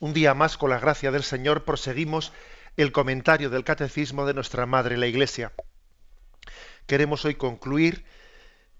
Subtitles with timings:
[0.00, 2.32] Un día más, con la gracia del Señor, proseguimos
[2.78, 5.52] el comentario del Catecismo de nuestra Madre la Iglesia.
[6.86, 8.06] Queremos hoy concluir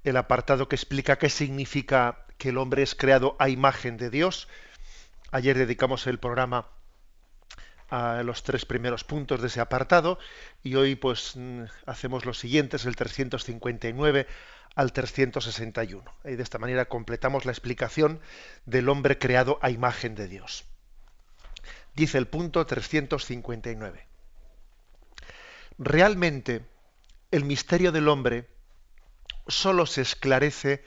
[0.03, 4.49] el apartado que explica qué significa que el hombre es creado a imagen de Dios.
[5.31, 6.69] Ayer dedicamos el programa
[7.91, 10.19] a los tres primeros puntos de ese apartado
[10.63, 14.27] y hoy pues mm, hacemos los siguientes, el 359
[14.75, 16.03] al 361.
[16.25, 18.21] Y de esta manera completamos la explicación
[18.65, 20.70] del hombre creado a imagen de Dios
[22.01, 24.07] dice el punto 359.
[25.79, 26.65] Realmente
[27.31, 28.49] el misterio del hombre
[29.47, 30.83] solo se esclarece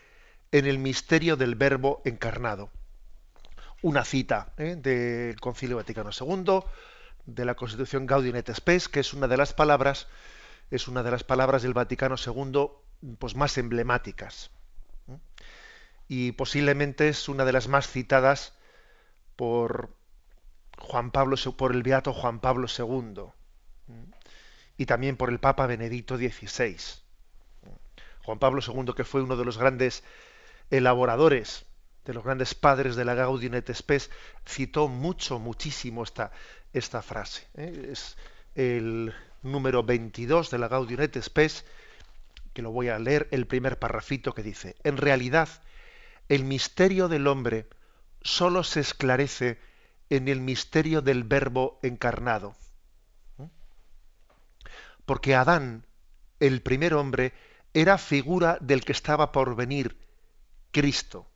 [0.51, 2.71] en el misterio del verbo encarnado.
[3.83, 4.75] Una cita ¿eh?
[4.75, 6.61] del Concilio Vaticano II,
[7.27, 10.07] de la Constitución Gaudium et Spes, que es una de las palabras,
[10.71, 12.69] es una de las palabras del Vaticano II
[13.19, 14.49] pues, más emblemáticas.
[15.07, 15.17] ¿eh?
[16.07, 18.53] Y posiblemente es una de las más citadas
[19.35, 19.95] por,
[20.93, 23.23] Juan Pablo, por el beato Juan Pablo II
[24.77, 26.77] y también por el Papa Benedicto XVI.
[28.21, 30.03] Juan Pablo II, que fue uno de los grandes
[30.69, 31.65] elaboradores,
[32.05, 34.11] de los grandes padres de la Gaudium et Spes,
[34.45, 36.31] citó mucho, muchísimo esta,
[36.73, 37.47] esta frase.
[37.55, 37.89] ¿eh?
[37.93, 38.15] Es
[38.53, 41.65] el número 22 de la Gaudium et Spes,
[42.53, 45.49] que lo voy a leer, el primer parrafito que dice, en realidad,
[46.29, 47.67] el misterio del hombre
[48.21, 49.57] sólo se esclarece
[50.15, 52.55] en el misterio del verbo encarnado.
[55.07, 55.87] Porque Adán,
[56.39, 57.33] el primer hombre,
[57.73, 59.97] era figura del que estaba por venir,
[60.71, 61.27] Cristo.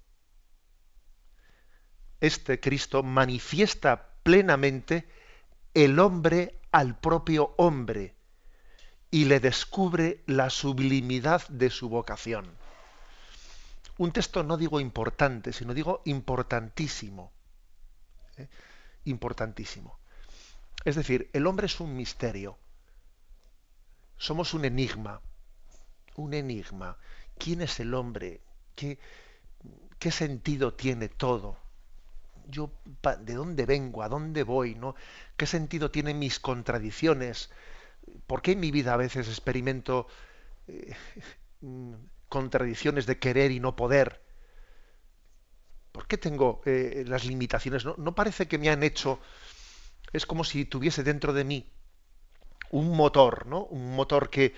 [2.21, 5.09] Este Cristo manifiesta plenamente
[5.73, 8.15] el hombre al propio hombre
[9.09, 12.45] y le descubre la sublimidad de su vocación.
[13.97, 17.31] Un texto no digo importante, sino digo importantísimo.
[18.37, 18.47] ¿eh?
[19.09, 19.97] Importantísimo.
[20.85, 22.57] Es decir, el hombre es un misterio.
[24.17, 25.21] Somos un enigma.
[26.15, 26.97] Un enigma.
[27.37, 28.41] ¿Quién es el hombre?
[28.75, 28.97] ¿Qué,
[30.11, 31.57] sentido tiene todo?
[32.47, 32.71] Yo,
[33.21, 34.03] ¿de dónde vengo?
[34.03, 34.75] ¿A dónde voy?
[34.75, 34.95] ¿no?
[35.35, 37.49] ¿Qué sentido tienen mis contradicciones?
[38.25, 40.07] ¿Por qué en mi vida a veces experimento
[40.67, 40.95] eh,
[42.29, 44.26] contradicciones de querer y no poder?
[45.97, 47.83] ¿Por qué tengo eh, las limitaciones?
[47.83, 49.19] ¿No, parece que me han hecho...
[50.13, 51.65] Es como si tuviese dentro de mí
[52.69, 53.63] un motor, ¿no?
[53.63, 54.53] Un motor que,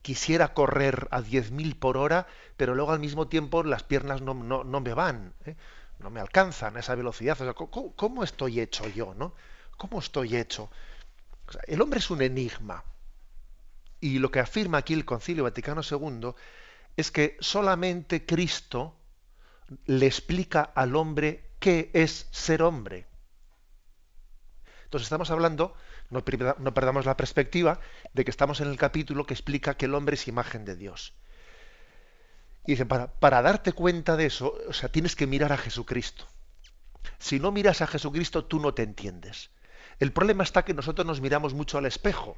[0.00, 4.94] quisiera correr a 10.000 por hora, pero luego al mismo tiempo las piernas no, me
[4.94, 5.54] van, ¿eh?
[5.98, 7.36] no me alcanzan a esa velocidad.
[7.54, 9.12] ¿cómo, estoy hecho yo?
[9.12, 9.34] ¿no?
[9.76, 10.70] ¿Cómo estoy hecho?
[11.66, 12.82] el hombre es un enigma.
[14.00, 16.30] Y lo que afirma aquí el Concilio Vaticano II
[16.96, 18.96] es que solamente Cristo
[19.86, 23.06] le explica al hombre qué es ser hombre.
[24.84, 25.74] Entonces estamos hablando,
[26.10, 27.80] no, perdamos la perspectiva,
[28.12, 31.14] de que estamos en el capítulo que explica que el hombre es imagen de Dios.
[32.66, 36.26] Y dice, para, para darte cuenta de eso, o sea, tienes que mirar a Jesucristo.
[37.18, 39.50] Si no miras a Jesucristo, tú no te entiendes.
[39.98, 42.36] El problema está que nosotros nos miramos mucho al espejo.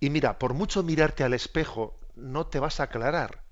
[0.00, 3.42] Y mira, por mucho mirarte al espejo, no te vas a aclarar,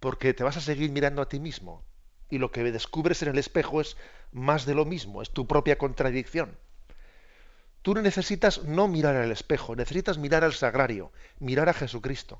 [0.00, 1.84] porque te vas a seguir mirando a ti mismo
[2.30, 3.96] y lo que descubres en el espejo es
[4.32, 6.56] más de lo mismo, es tu propia contradicción.
[7.82, 12.38] Tú necesitas no mirar al espejo, necesitas mirar al sagrario, mirar a Jesucristo.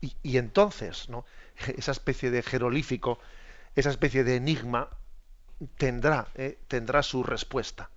[0.00, 1.24] Y, entonces, ¿no?
[1.76, 3.18] esa especie de jerolífico,
[3.74, 4.88] esa especie de enigma,
[5.76, 6.58] tendrá, ¿eh?
[6.68, 7.90] tendrá su respuesta.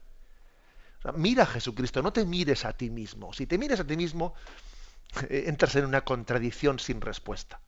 [1.16, 3.32] mira a Jesucristo, no te mires a ti mismo.
[3.34, 4.34] Si te miras a ti mismo,
[5.30, 7.62] entras en una contradicción sin respuesta.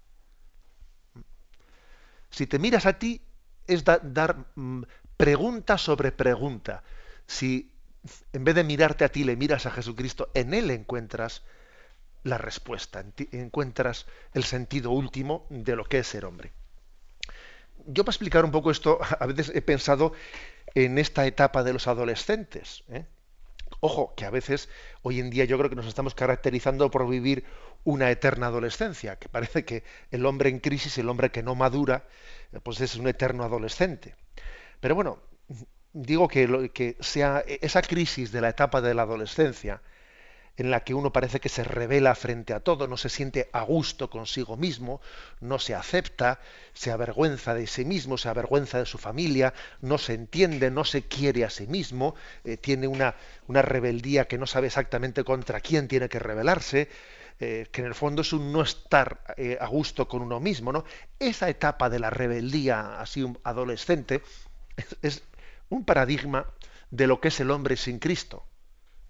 [2.32, 3.22] Si te miras a ti,
[3.68, 4.84] es dar mm,
[5.18, 6.84] pregunta sobre pregunta.
[7.28, 7.72] Si
[8.34, 11.44] en vez de mirarte a ti le miras a Jesucristo, en Él encuentras
[12.24, 16.52] la respuesta, encuentras el sentido último de lo que es ser hombre.
[17.88, 20.14] Yo para explicar un poco esto, a veces he pensado
[20.74, 22.84] en esta etapa de los adolescentes.
[22.90, 23.06] ¿eh?
[23.82, 24.70] Ojo, que a veces
[25.02, 27.44] hoy en día yo creo que nos estamos caracterizando por vivir
[27.84, 32.06] una eterna adolescencia, que parece que el hombre en crisis, el hombre que no madura,
[32.62, 34.16] pues es un eterno adolescente.
[34.80, 35.20] Pero bueno,
[35.94, 39.82] digo que, que sea esa crisis de la etapa de la adolescencia,
[40.58, 43.62] en la que uno parece que se revela frente a todo, no se siente a
[43.62, 45.02] gusto consigo mismo,
[45.40, 46.40] no se acepta,
[46.74, 51.04] se avergüenza de sí mismo, se avergüenza de su familia, no se entiende, no se
[51.04, 53.16] quiere a sí mismo, eh, tiene una,
[53.48, 56.90] una, rebeldía que no sabe exactamente contra quién tiene que rebelarse,
[57.40, 60.72] eh, que en el fondo es un no estar eh, a gusto con uno mismo.
[60.72, 60.84] ¿no?
[61.18, 64.22] Esa etapa de la rebeldía así un adolescente
[65.02, 65.24] es
[65.70, 66.46] un paradigma
[66.92, 68.46] de lo que es el hombre sin Cristo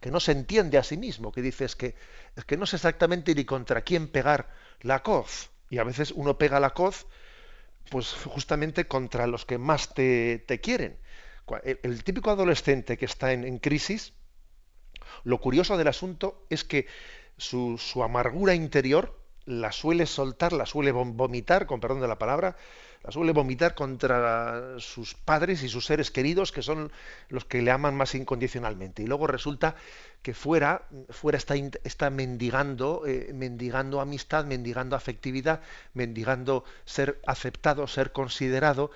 [0.02, 1.96] que no se entiende a sí mismo, que dices que,
[2.36, 4.50] es que no sé exactamente ni contra quién pegar
[4.82, 5.52] la coz.
[5.70, 7.06] Y a veces uno pega la coz,
[7.90, 10.98] pues justamente contra los que más te, quieren.
[11.64, 14.14] El, típico adolescente que está en, crisis,
[15.24, 16.88] lo curioso del asunto es que
[17.38, 22.58] su, su amargura interior la suele soltar, la suele vomitar, con perdón de la palabra,
[23.04, 26.92] la suele vomitar contra sus padres y sus seres queridos, que son
[27.30, 29.04] los que le aman más incondicionalmente.
[29.04, 29.76] Y luego resulta
[30.22, 35.62] que fuera, fuera está, está mendigando, eh, mendigando amistad, mendigando afectividad,
[35.94, 38.92] mendigando ser aceptado, ser considerado,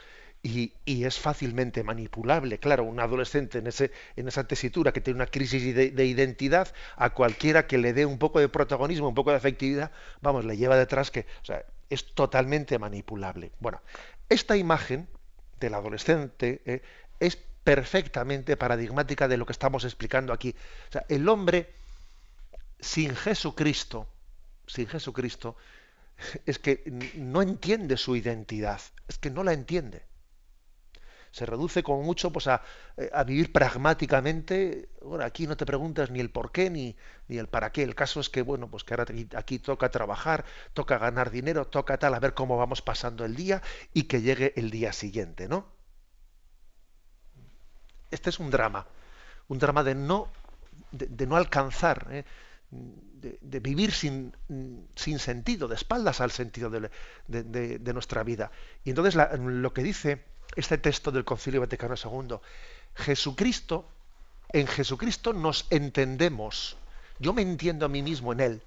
[0.45, 2.59] y, es fácilmente manipulable.
[2.59, 6.67] Claro, un adolescente en, ese, en esa tesitura que tiene una crisis de, identidad,
[6.97, 9.91] a cualquiera que le dé un poco de protagonismo, un poco de afectividad,
[10.21, 11.25] vamos, le lleva detrás que
[11.89, 13.51] es totalmente manipulable.
[13.59, 13.81] Bueno,
[14.29, 15.07] esta imagen
[15.59, 16.81] del adolescente eh,
[17.19, 20.55] es perfectamente paradigmática de lo que estamos explicando aquí.
[20.89, 21.69] O sea, el hombre
[22.79, 24.07] sin Jesucristo,
[24.67, 25.55] sin Jesucristo,
[26.45, 26.83] es que
[27.15, 30.03] no entiende su identidad, es que no la entiende
[31.35, 32.61] se reduce como mucho pues a,
[32.95, 34.87] eh, a vivir pragmáticamente.
[35.01, 36.95] Bueno, aquí no te preguntas ni el por qué ni,
[37.27, 37.83] ni el para qué.
[37.83, 39.05] El caso es que, bueno, pues que ahora
[39.35, 43.61] aquí, toca trabajar, toca ganar dinero, toca tal, a ver cómo vamos pasando el día
[43.93, 45.65] y que llegue el día siguiente, ¿no?
[48.11, 48.87] Este es un drama,
[49.49, 50.29] un drama de no,
[50.93, 52.23] de, no alcanzar, ¿eh?
[52.71, 54.33] de, vivir sin,
[54.95, 56.89] sin, sentido, de espaldas al sentido de,
[57.27, 58.51] de nuestra vida.
[58.85, 60.23] Y entonces lo que dice
[60.55, 62.37] este texto del Concilio Vaticano II.
[62.95, 63.87] Jesucristo,
[64.49, 66.77] en Jesucristo nos entendemos.
[67.19, 68.61] Yo me entiendo a mí mismo en Él.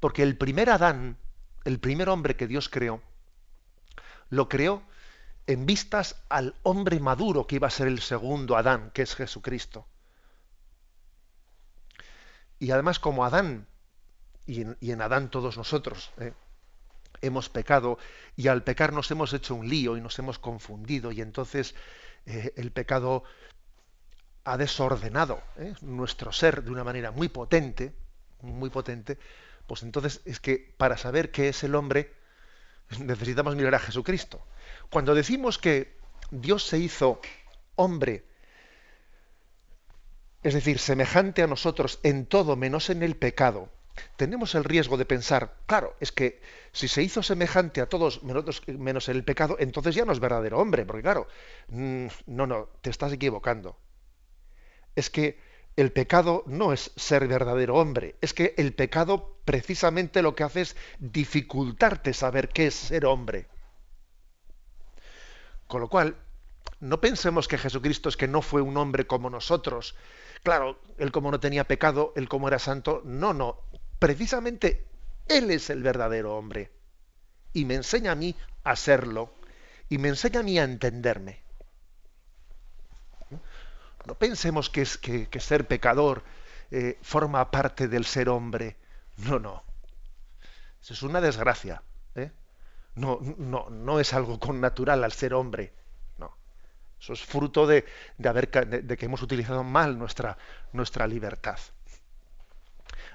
[0.00, 1.16] Porque el primer Adán,
[1.64, 3.00] el primer hombre que Dios creó,
[4.28, 4.82] lo creó
[5.46, 9.86] en vistas al hombre maduro que iba a ser el segundo Adán, que es Jesucristo.
[12.58, 13.66] Y además como Adán,
[14.46, 16.32] y en, Adán todos nosotros, ¿eh?
[17.26, 17.98] Hemos pecado
[18.36, 21.74] y al pecar nos hemos hecho un lío y nos hemos confundido y entonces
[22.26, 23.24] eh, el pecado
[24.44, 25.74] ha desordenado ¿eh?
[25.80, 27.94] nuestro ser de una manera muy potente,
[28.42, 29.18] muy potente,
[29.66, 32.12] pues entonces es que para saber qué es el hombre
[32.98, 34.46] necesitamos mirar a Jesucristo.
[34.90, 35.96] Cuando decimos que
[36.30, 37.20] Dios se hizo
[37.76, 38.24] hombre,
[40.42, 43.70] es decir, semejante a nosotros en todo menos en el pecado,
[44.16, 46.40] tenemos el riesgo de pensar, claro, es que
[46.72, 50.84] si se hizo semejante a todos menos el pecado, entonces ya no es verdadero hombre,
[50.84, 51.28] porque claro,
[51.68, 53.78] mm, no, no, te estás equivocando.
[54.96, 55.38] Es que
[55.76, 60.62] el pecado no es ser verdadero hombre, es que el pecado precisamente lo que hace
[60.62, 63.48] es dificultarte saber qué es ser hombre.
[65.66, 66.16] Con lo cual,
[66.80, 69.96] no pensemos que Jesucristo es que no fue un hombre como nosotros.
[70.42, 73.58] Claro, él como no tenía pecado, él como era santo, no, no,
[74.04, 74.84] precisamente
[75.26, 76.70] Él es el verdadero hombre.
[77.54, 79.32] Y me enseña a mí a serlo.
[79.88, 81.40] Y me enseña a mí a entenderme.
[84.04, 86.22] No pensemos que, es, que, ser pecador
[86.70, 88.76] eh, forma parte del ser hombre.
[89.16, 89.62] No, no.
[90.82, 91.82] Eso es una desgracia.
[92.14, 92.30] ¿eh?
[92.96, 95.72] No, no, no es algo con natural al ser hombre.
[96.18, 96.36] No.
[97.00, 97.86] Eso es fruto de,
[98.18, 100.36] de, haber, de que hemos utilizado mal nuestra,
[100.74, 101.58] nuestra libertad.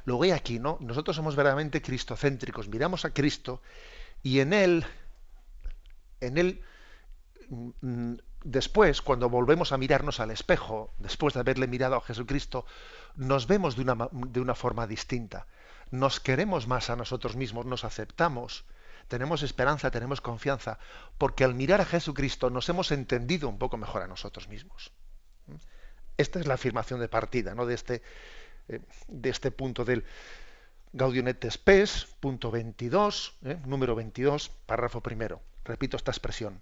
[0.05, 0.77] Luego hay aquí, ¿no?
[0.79, 3.61] Nosotros somos verdaderamente cristocéntricos, miramos a Cristo
[4.23, 4.85] y en Él,
[6.21, 6.61] en Él,
[7.49, 8.13] mm,
[8.43, 12.65] después, cuando volvemos a mirarnos al espejo, después de haberle mirado a Jesucristo,
[13.15, 15.47] nos vemos de una, de una forma distinta.
[15.91, 18.65] Nos queremos más a nosotros mismos, nos aceptamos,
[19.09, 20.77] tenemos esperanza, tenemos confianza,
[21.17, 24.91] porque al mirar a Jesucristo nos hemos entendido un poco mejor a nosotros mismos.
[26.15, 27.65] Esta es la afirmación de partida ¿no?
[27.65, 28.03] de, este,
[28.69, 30.03] eh, de este punto del
[30.93, 35.41] Gaudium et Spes, punto 22, eh, número 22, párrafo primero.
[35.63, 36.61] Repito esta expresión.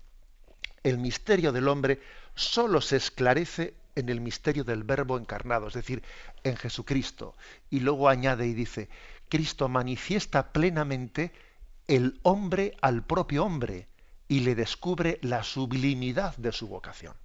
[0.83, 2.01] El misterio del hombre
[2.35, 6.03] solo se esclarece en el misterio del Verbo encarnado, es decir,
[6.43, 7.35] en Jesucristo.
[7.69, 8.89] Y luego añade y dice,
[9.29, 11.31] Cristo manifiesta plenamente
[11.87, 13.87] el hombre al propio hombre
[14.27, 17.15] y le descubre la sublimidad de su vocación.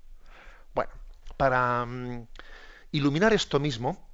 [0.75, 0.93] Bueno,
[1.37, 2.27] para mm,
[2.93, 4.12] iluminar esto mismo,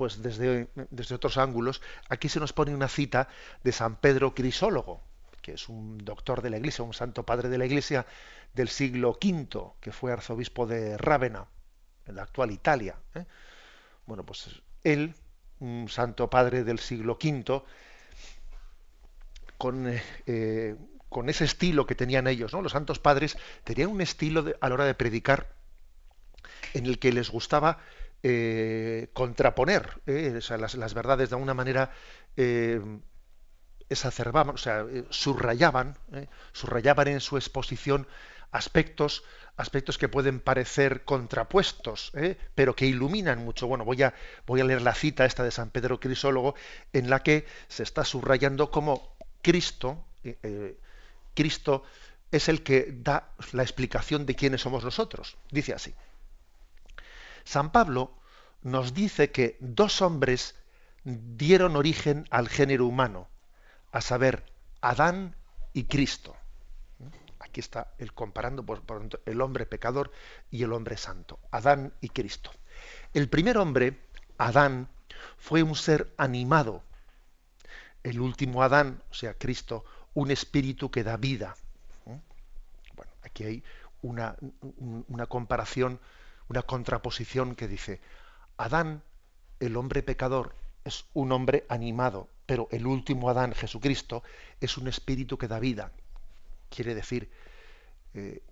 [0.00, 0.66] pues desde,
[1.14, 3.28] otros ángulos, aquí se nos pone una cita
[3.62, 5.02] de San Pedro Crisólogo,
[5.42, 8.06] que es un doctor de la Iglesia, un santo padre de la Iglesia
[8.54, 11.48] del siglo V, que fue arzobispo de Rávena,
[12.06, 12.96] en la actual Italia.
[13.14, 13.26] ¿eh?
[14.06, 15.14] Bueno, pues él,
[15.58, 17.62] un santo padre del siglo V,
[19.58, 20.76] con, eh, eh,
[21.10, 22.62] con ese estilo que tenían ellos, ¿no?
[22.62, 25.52] Los santos padres tenían un estilo a la hora de predicar
[26.72, 27.80] en el que les gustaba
[29.12, 31.90] contraponer las, las, verdades de alguna manera
[33.88, 35.96] exacerbaban, o sea, subrayaban,
[36.52, 38.06] subrayaban en su exposición
[38.52, 39.24] aspectos,
[39.56, 42.36] aspectos que pueden parecer contrapuestos, ¿eh?
[42.54, 43.66] pero que iluminan mucho.
[43.66, 44.14] Bueno, voy a,
[44.46, 46.54] voy a leer la cita esta de San Pedro Crisólogo,
[46.92, 50.76] en la que se está subrayando cómo Cristo, eh, eh,
[51.34, 51.84] Cristo
[52.30, 55.36] es el que da la explicación de quiénes somos nosotros.
[55.50, 55.94] Dice así.
[57.50, 58.12] San Pablo
[58.62, 60.54] nos dice que dos hombres
[61.02, 63.26] dieron origen al género humano,
[63.90, 64.44] a saber,
[64.80, 65.34] Adán
[65.72, 66.36] y Cristo.
[67.40, 68.84] Aquí está el comparando por,
[69.26, 70.12] el hombre pecador
[70.52, 72.52] y el hombre santo, Adán y Cristo.
[73.14, 73.98] El primer hombre,
[74.38, 74.88] Adán,
[75.36, 76.84] fue un ser animado.
[78.04, 81.56] El último Adán, o sea, Cristo, un espíritu que da vida.
[82.04, 83.64] Bueno, aquí hay
[84.02, 84.36] una
[85.28, 85.98] comparación,
[86.50, 88.00] una contraposición que dice,
[88.56, 89.04] Adán,
[89.60, 94.24] el hombre pecador, es un hombre animado, pero el último Adán, Jesucristo,
[94.60, 95.92] es un espíritu que da vida.
[96.68, 97.30] Quiere decir,
[98.14, 98.42] eh,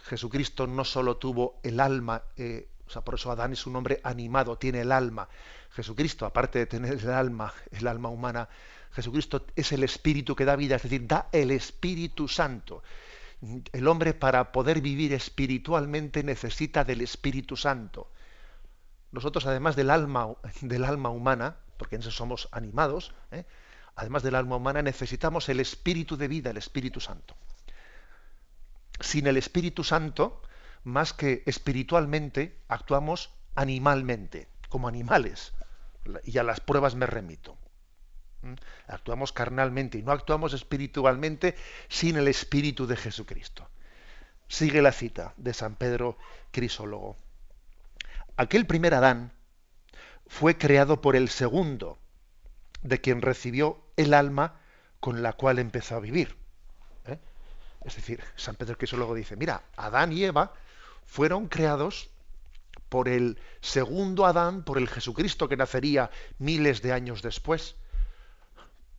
[0.00, 4.00] Jesucristo no solo tuvo el alma, eh, o sea, por eso Adán es un hombre
[4.02, 5.28] animado, tiene el alma.
[5.70, 8.48] Jesucristo, aparte de tener el alma, el alma humana,
[8.90, 12.82] Jesucristo es el espíritu que da vida, es decir, da el Espíritu Santo.
[13.72, 18.10] El hombre para poder vivir espiritualmente necesita del Espíritu Santo.
[19.12, 23.44] Nosotros, además del alma, del alma humana, porque en eso somos animados, ¿eh?
[23.94, 27.36] además del alma humana, necesitamos el espíritu de vida, el Espíritu Santo.
[29.00, 30.42] Sin el Espíritu Santo,
[30.84, 35.52] más que espiritualmente, actuamos animalmente, como animales.
[36.24, 37.58] Y a las pruebas me remito.
[38.86, 41.56] Actuamos carnalmente y no actuamos espiritualmente
[41.88, 43.68] sin el Espíritu de Jesucristo.
[44.48, 46.16] Sigue la cita de San Pedro
[46.52, 47.16] Crisólogo.
[48.36, 49.32] Aquel primer Adán
[50.26, 51.98] fue creado por el segundo,
[52.82, 54.60] de quien recibió el alma
[55.00, 56.36] con la cual empezó a vivir.
[57.06, 57.18] ¿eh?
[57.84, 60.52] Es decir, San Pedro luego dice, mira, Adán y Eva
[61.04, 62.10] fueron creados
[62.88, 67.76] por el segundo Adán, por el Jesucristo que nacería miles de años después.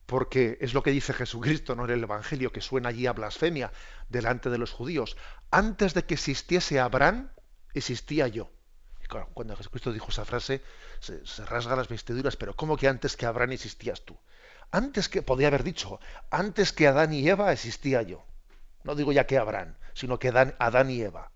[0.07, 1.83] Porque es lo que dice Jesucristo ¿no?
[1.85, 3.71] en el Evangelio, que suena allí a blasfemia
[4.09, 5.17] delante de los judíos.
[5.51, 7.29] Antes de que existiese Abraham,
[7.73, 8.49] existía yo.
[9.33, 10.63] cuando Jesucristo dijo esa frase,
[11.01, 14.17] se, rasga las vestiduras, pero ¿cómo que antes que Abraham existías tú?
[14.71, 15.99] Antes que, podía haber dicho,
[16.31, 18.25] antes que Adán y Eva existía yo.
[18.83, 21.31] No digo ya que Abraham, sino que Adán, y Eva.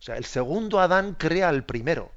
[0.00, 2.10] O sea, el segundo Adán crea al primero.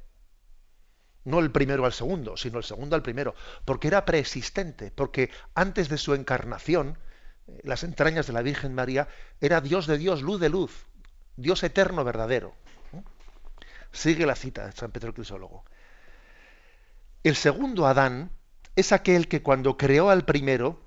[1.25, 3.36] No el primero al segundo, sino el segundo al primero.
[3.65, 6.98] Porque era preexistente, porque antes de su encarnación,
[7.48, 9.08] eh, las entrañas de la Virgen María,
[9.41, 10.86] era Dios de Dios, luz de luz,
[11.36, 12.55] Dios eterno verdadero.
[13.91, 15.65] Sigue la cita de San Pedro Crisólogo.
[17.24, 18.32] El segundo Adán
[18.75, 20.79] es aquel que cuando creó al primero,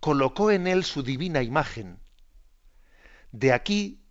[0.00, 2.00] colocó en él su divina imagen.
[3.30, 4.02] De aquí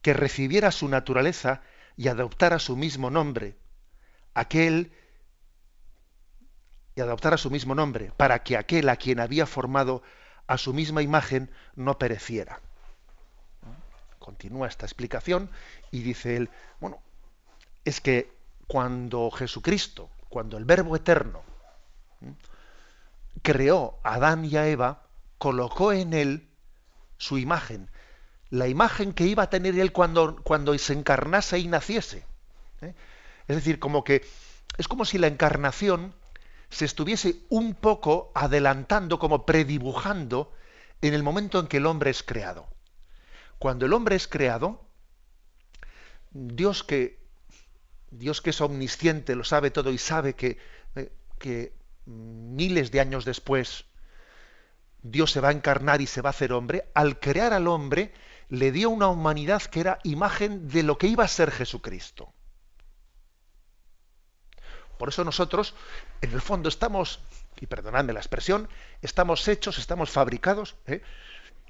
[0.00, 1.60] que recibiera su naturaleza
[1.96, 3.58] y adoptara su mismo nombre,
[4.34, 4.92] aquel
[6.94, 10.02] y adoptara su mismo nombre, para que aquel a quien había formado
[10.46, 12.60] a su misma imagen no pereciera.
[14.18, 15.50] Continúa esta explicación
[15.90, 17.00] y dice él, bueno,
[17.84, 18.32] es que
[18.66, 21.42] cuando Jesucristo cuando el Verbo Eterno
[23.42, 25.02] creó a Adán y a Eva,
[25.38, 26.48] colocó en él
[27.18, 27.90] su imagen,
[28.48, 32.24] la imagen que iba a tener él cuando, cuando se encarnase y naciese.
[32.80, 32.94] ¿eh?
[33.50, 34.24] Es decir, como que
[34.78, 36.14] es como si la encarnación
[36.68, 40.52] se estuviese un poco adelantando, como predibujando
[41.02, 42.68] en el momento en que el hombre es creado.
[43.58, 44.86] Cuando el hombre es creado,
[46.30, 47.18] Dios que
[48.12, 50.58] Dios que es omnisciente, lo sabe todo y sabe que,
[50.94, 51.72] eh, que
[52.06, 53.84] miles de años después
[55.02, 58.14] Dios se va a encarnar y se va a hacer hombre, al crear al hombre
[58.48, 62.32] le dio una humanidad que era imagen de lo que iba a ser Jesucristo.
[65.00, 65.72] Por eso nosotros,
[66.20, 67.20] en el fondo, estamos,
[67.58, 68.68] y perdonadme la expresión,
[69.00, 71.00] estamos hechos, estamos fabricados, ¿eh?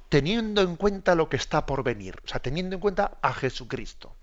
[0.09, 4.17] teniendo en cuenta lo que está por venir, o sea, teniendo en cuenta a Jesucristo.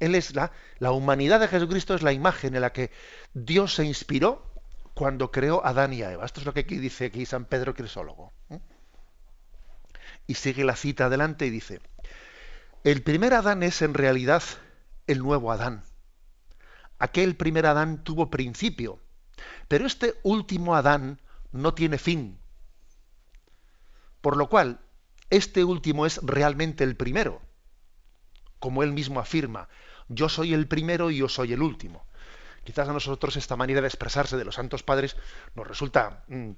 [0.00, 2.90] Él es la, la humanidad de Jesucristo es la imagen en la que
[3.34, 4.50] Dios se inspiró
[4.94, 6.24] cuando creó a Adán y a Eva.
[6.24, 8.32] Esto es lo que aquí dice aquí San Pedro Crisólogo.
[10.26, 11.82] Y sigue la cita adelante y dice,
[12.82, 14.42] el primer Adán es en realidad
[15.06, 15.84] el nuevo Adán.
[17.04, 18.98] Aquel primer Adán tuvo principio,
[19.68, 21.20] pero este último Adán
[21.52, 22.40] no tiene fin.
[24.22, 24.80] Por lo cual,
[25.28, 27.42] este último es realmente el primero,
[28.58, 29.68] como él mismo afirma,
[30.08, 32.06] yo soy el primero y yo soy el último.
[32.64, 35.14] Quizás a nosotros esta manera de expresarse de los santos padres
[35.54, 36.52] nos resulta, mm,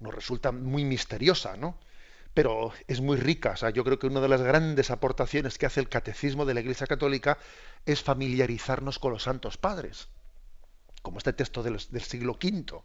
[0.00, 1.78] nos resulta muy misteriosa, ¿no?
[2.36, 3.52] Pero es muy rica.
[3.52, 6.52] O sea, yo creo que una de las grandes aportaciones que hace el catecismo de
[6.52, 7.38] la Iglesia Católica
[7.86, 10.10] es familiarizarnos con los santos padres,
[11.00, 12.74] como este texto del, del siglo V.
[12.74, 12.84] O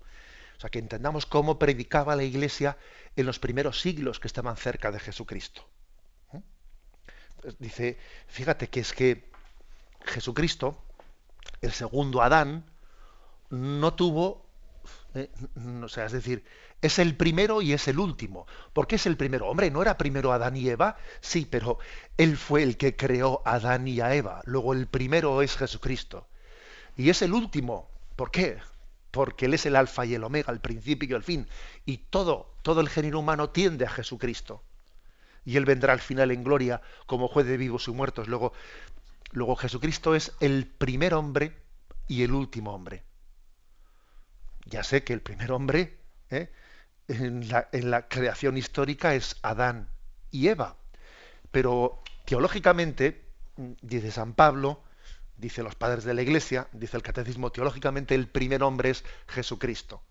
[0.58, 2.78] sea, que entendamos cómo predicaba la Iglesia
[3.18, 5.68] en los primeros siglos que estaban cerca de Jesucristo.
[6.32, 7.52] ¿Eh?
[7.60, 9.30] Dice, fíjate que es que
[10.06, 10.82] Jesucristo,
[11.60, 12.64] el segundo Adán,
[13.50, 14.46] no tuvo,
[15.16, 15.30] eh,
[15.84, 16.44] o sea, es decir,
[16.82, 18.48] es el primero y es el último.
[18.74, 19.48] ¿Por qué es el primero?
[19.48, 20.98] Hombre, ¿no era primero Adán y Eva?
[21.20, 21.80] Sí, pero
[22.18, 24.42] él fue el que creó a Adán y a Eva.
[24.46, 26.28] Luego el primero es Jesucristo.
[26.98, 27.90] Y es el último.
[28.16, 28.58] ¿Por qué?
[29.12, 31.48] Porque él es el alfa y el omega, el principio y el fin.
[31.86, 34.64] Y todo, todo el género humano tiende a Jesucristo.
[35.44, 38.28] Y él vendrá al final en gloria como juez de vivos y muertos.
[38.28, 38.54] Luego,
[39.34, 41.56] Luego Jesucristo es el primer hombre
[42.08, 43.04] y el último hombre.
[44.66, 45.98] Ya sé que el primer hombre
[46.30, 46.52] ¿eh?
[47.08, 49.90] en, la, creación histórica es Adán
[50.30, 50.78] y Eva,
[51.52, 53.26] pero teológicamente,
[53.82, 54.84] dice San Pablo,
[55.38, 60.02] dice los padres de la Iglesia, dice el catecismo, teológicamente el primer hombre es Jesucristo.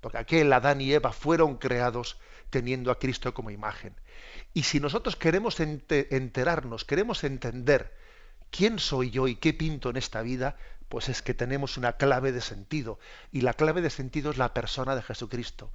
[0.00, 3.94] Porque aquel Adán y Eva fueron creados teniendo a Cristo como imagen.
[4.54, 7.92] Y si nosotros queremos enterarnos, queremos entender
[8.50, 10.56] ¿Quién soy yo y qué pinto en esta vida?
[10.90, 12.98] Pues es que tenemos una clave de sentido.
[13.30, 15.70] Y la clave de sentido es la persona de Jesucristo,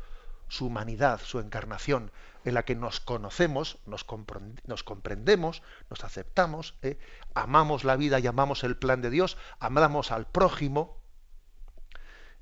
[0.50, 2.12] su humanidad, su encarnación,
[2.44, 7.00] en la que nos conocemos, nos, comprendemos, nos aceptamos, ¿eh?
[7.34, 10.98] amamos la vida y amamos el plan de Dios, amamos al prójimo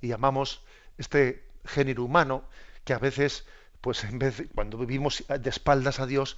[0.02, 0.66] y amamos
[0.98, 2.44] este género humano
[2.86, 3.46] que a veces,
[3.82, 6.38] pues en vez cuando vivimos de espaldas a Dios,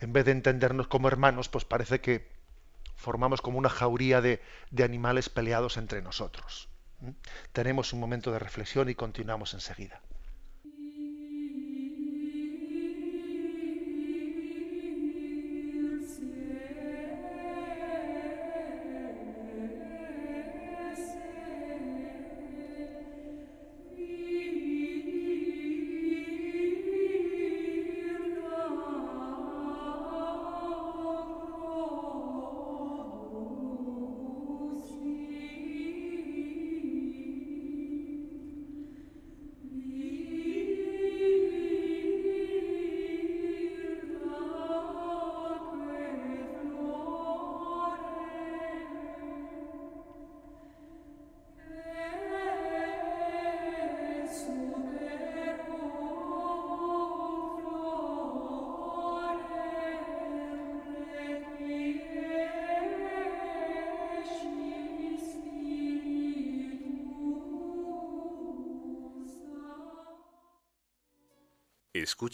[0.00, 2.28] en vez de entendernos como hermanos, pues parece que
[2.98, 4.42] formamos como una jauría de,
[4.82, 6.68] animales peleados entre nosotros.
[7.00, 7.10] ¿Mm?
[7.52, 10.02] Tenemos un momento de reflexión y continuamos enseguida.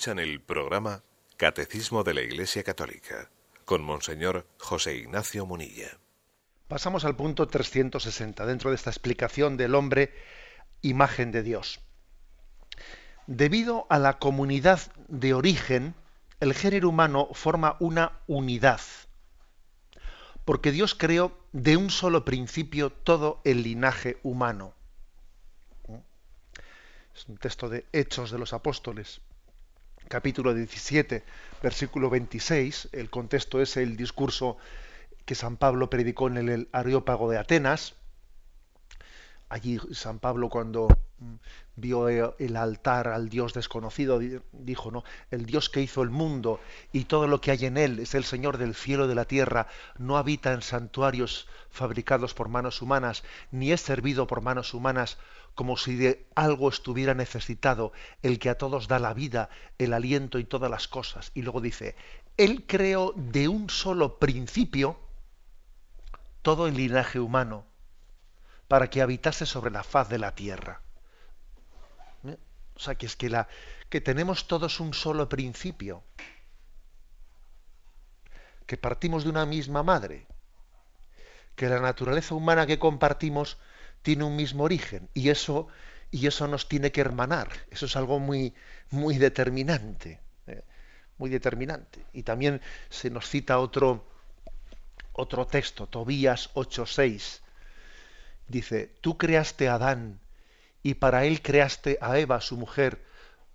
[0.04, 1.02] Escuchan el programa
[1.38, 3.30] Catecismo de la Iglesia Católica
[3.64, 5.96] con Monseñor José Ignacio Munilla.
[6.68, 10.12] Pasamos al punto 360 dentro de esta explicación del hombre
[10.82, 11.80] imagen de Dios.
[13.26, 15.94] Debido a la comunidad de origen,
[16.38, 18.82] el género humano forma una unidad,
[20.44, 24.74] porque Dios creó de un solo principio todo el linaje humano.
[27.16, 29.22] Es un texto de Hechos de los Apóstoles
[30.14, 31.24] capítulo 17,
[31.60, 32.90] versículo 26.
[32.92, 34.58] El contexto es el discurso
[35.24, 37.96] que San Pablo predicó en el Areópago de Atenas.
[39.48, 40.86] Allí San Pablo cuando
[41.18, 41.34] mm,
[41.74, 44.20] vio el altar al Dios desconocido,
[44.52, 45.02] dijo, ¿no?
[45.32, 46.60] El Dios que hizo el mundo
[46.92, 49.24] y todo lo que hay en él es el Señor del cielo y de la
[49.24, 49.66] tierra,
[49.98, 55.18] no habita en santuarios fabricados por manos humanas, ni es servido por manos humanas,
[55.54, 60.38] como si de algo estuviera necesitado, el que a todos da la vida, el aliento
[60.38, 61.30] y todas las cosas.
[61.34, 61.94] Y luego dice,
[62.36, 64.98] Él creó de un solo principio
[66.42, 67.64] todo el linaje humano,
[68.68, 70.80] para que habitase sobre la faz de la tierra.
[72.24, 72.36] ¿Eh?
[72.74, 73.48] O sea, que es que, la,
[73.88, 76.02] que tenemos todos un solo principio,
[78.66, 80.26] que partimos de una misma madre,
[81.54, 83.58] que la naturaleza humana que compartimos
[84.04, 85.66] tiene un mismo origen y eso,
[86.10, 87.48] y eso nos tiene que hermanar.
[87.70, 88.54] Eso es algo muy,
[88.90, 90.62] muy determinante, ¿eh?
[91.16, 92.04] muy determinante.
[92.12, 94.04] Y también se nos cita otro,
[95.14, 97.40] otro texto, Tobías 8:6.
[98.46, 100.20] Dice, tú creaste a Adán
[100.82, 103.02] y para él creaste a Eva, su mujer,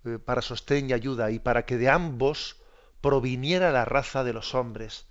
[0.04, 2.58] eh, para sostén y ayuda, y para que de ambos
[3.02, 5.06] proviniera la raza de los hombres.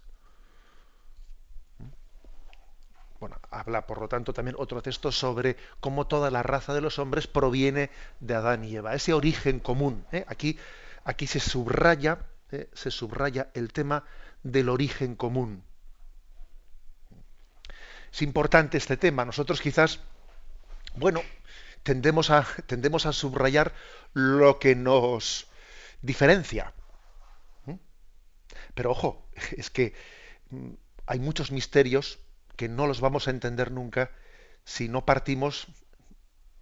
[3.21, 6.99] Bueno, habla por lo tanto también otro texto sobre cómo toda la raza de los
[7.01, 10.07] hombres proviene de Adán y Eva, ese origen común.
[10.13, 10.25] ¿eh?
[10.29, 10.57] Aquí,
[11.05, 12.19] aquí se subraya,
[12.53, 12.69] ¿eh?
[12.75, 14.05] se subraya el tema
[14.45, 15.65] del origen común.
[18.13, 19.25] Es importante este tema.
[19.25, 20.01] Nosotros quizás,
[20.95, 21.21] bueno,
[21.83, 23.75] tendemos a, tendemos a subrayar
[24.13, 25.49] lo que nos
[26.03, 26.73] diferencia.
[28.75, 29.93] Pero ojo, es que
[30.51, 30.71] mm,
[31.07, 32.21] hay muchos misterios
[32.59, 34.11] que no los vamos a entender nunca
[34.65, 35.69] si no partimos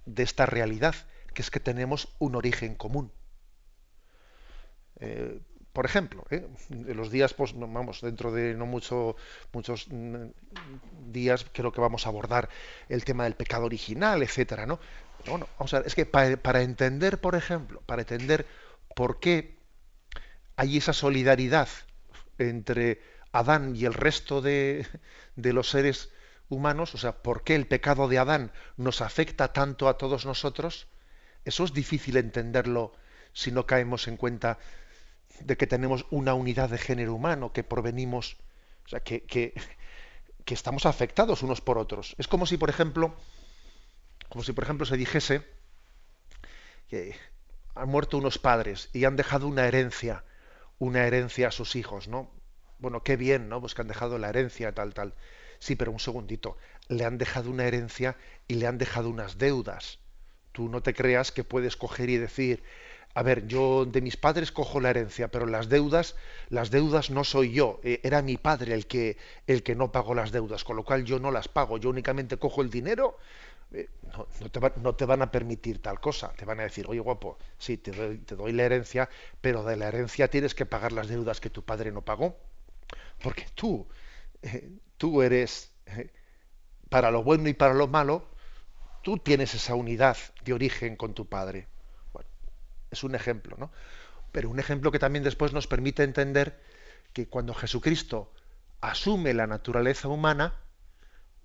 [0.05, 0.95] de esta realidad,
[1.35, 3.11] que es que tenemos un origen común.
[5.01, 5.41] Eh,
[5.73, 6.47] por ejemplo, ¿eh?
[6.71, 9.17] los días, pues, vamos, dentro de no mucho,
[9.53, 10.27] muchos mm,
[11.09, 12.51] días, creo que vamos a abordar
[12.89, 14.79] el tema del pecado original, etcétera, ¿no?
[15.27, 18.47] bueno, vamos a ver, es que para, entender, por ejemplo, para entender
[18.95, 19.59] por qué
[20.57, 21.69] hay esa solidaridad
[22.39, 23.01] entre
[23.39, 24.87] Adán y el resto de,
[25.37, 26.11] de los seres
[26.49, 30.87] humanos, o sea, por qué el pecado de Adán nos afecta tanto a todos nosotros,
[31.45, 32.93] eso es difícil entenderlo
[33.33, 34.59] si no caemos en cuenta
[35.41, 38.37] de que tenemos una unidad de género humano, que provenimos,
[38.87, 39.55] o sea, que, que,
[40.47, 42.15] estamos afectados unos por otros.
[42.19, 43.15] Es como si, por ejemplo,
[44.29, 45.43] como si, por ejemplo, se dijese
[46.89, 47.15] que
[47.75, 50.25] han muerto unos padres y han dejado una herencia,
[50.79, 52.31] una herencia a sus hijos, ¿no?
[52.79, 53.61] Bueno, qué bien, ¿no?
[53.61, 55.15] Pues que han dejado la herencia, tal, tal.
[55.59, 56.57] Sí, pero un segundito,
[56.89, 58.17] le han dejado una herencia
[58.49, 59.99] y le han dejado unas deudas.
[60.53, 62.63] Tú no te creas que puedes coger y decir,
[63.15, 66.17] a ver, yo de mis padres cojo la herencia, pero las deudas,
[66.51, 70.15] las deudas no soy yo, eh, era mi padre el que, el que no pagó
[70.15, 73.19] las deudas, con lo cual yo no las pago, yo únicamente cojo el dinero,
[73.73, 77.01] eh, no, te no, te van a permitir tal cosa, te van a decir, oye
[77.01, 79.09] guapo, sí, te doy, te doy la herencia,
[79.41, 82.37] pero de la herencia tienes que pagar las deudas que tu padre no pagó,
[83.27, 83.89] porque tú,
[84.41, 85.73] eh, tú eres,
[86.89, 88.31] para lo bueno y para lo malo,
[89.03, 91.67] tú tienes esa unidad de origen con tu padre.
[92.89, 93.73] Es un ejemplo, ¿no?
[94.31, 96.63] Pero un ejemplo que también después nos permite entender
[97.13, 98.33] que cuando Jesucristo
[98.81, 100.61] asume la naturaleza humana,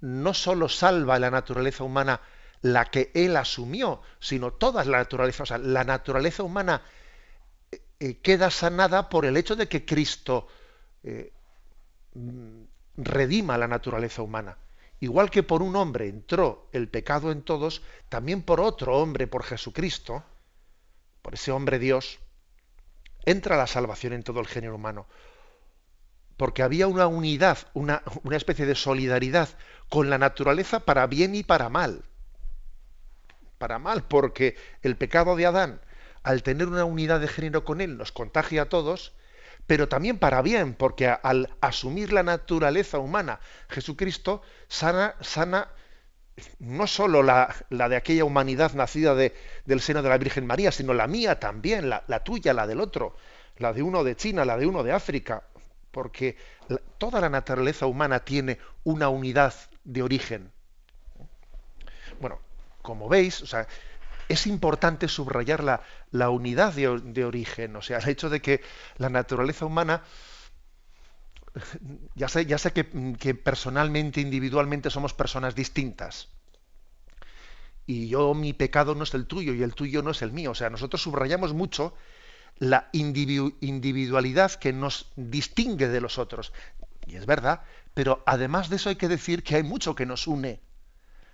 [0.02, 2.22] no sólo salva la naturaleza humana
[2.62, 5.42] la que él asumió, sino toda la naturaleza.
[5.42, 6.84] O sea, la naturaleza humana
[7.72, 10.48] eh, eh, queda sanada por el hecho de que Cristo
[11.02, 11.34] eh,
[12.98, 14.58] redima la naturaleza humana.
[15.00, 19.44] Igual que por un hombre entró el pecado en todos, también por otro hombre, por
[19.44, 20.24] Jesucristo,
[21.22, 22.20] por ese hombre Dios,
[23.26, 25.08] entra la salvación en todo el género humano.
[26.38, 29.50] Porque había una unidad, una, una especie de solidaridad
[29.90, 32.04] con la naturaleza para bien y para mal.
[33.58, 35.82] Para mal, porque el pecado de Adán,
[36.24, 39.14] al tener una unidad de género con él, nos contagia a todos,
[39.68, 45.70] pero también para bien, porque al asumir la naturaleza humana, Jesucristo sana, sana
[46.60, 49.34] no solo la, de aquella humanidad nacida de,
[49.66, 53.16] del seno de la Virgen María, sino la mía también, la, tuya, la del otro,
[53.58, 55.44] la de uno de China, la de uno de África,
[55.92, 56.38] porque
[56.98, 60.52] toda la naturaleza humana tiene una unidad de origen.
[62.20, 62.40] Bueno,
[62.82, 63.68] como veis, o sea,
[64.32, 68.62] es importante subrayar la, unidad de, origen, o sea, el hecho de que
[68.98, 70.04] la naturaleza humana
[72.16, 76.30] ya sé, ya sé que, personalmente, individualmente somos personas distintas.
[77.86, 80.52] Y yo, mi pecado no es el tuyo y el tuyo no es el mío.
[80.52, 81.94] O sea, nosotros subrayamos mucho
[82.58, 86.54] la individualidad que nos distingue de los otros.
[87.06, 87.62] Y es verdad,
[87.94, 90.62] pero además de eso hay que decir que hay mucho que nos une.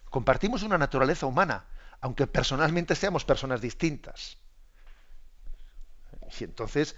[0.09, 1.65] Compartimos una naturaleza humana,
[2.01, 4.37] aunque personalmente seamos personas distintas.
[6.39, 6.95] Y entonces,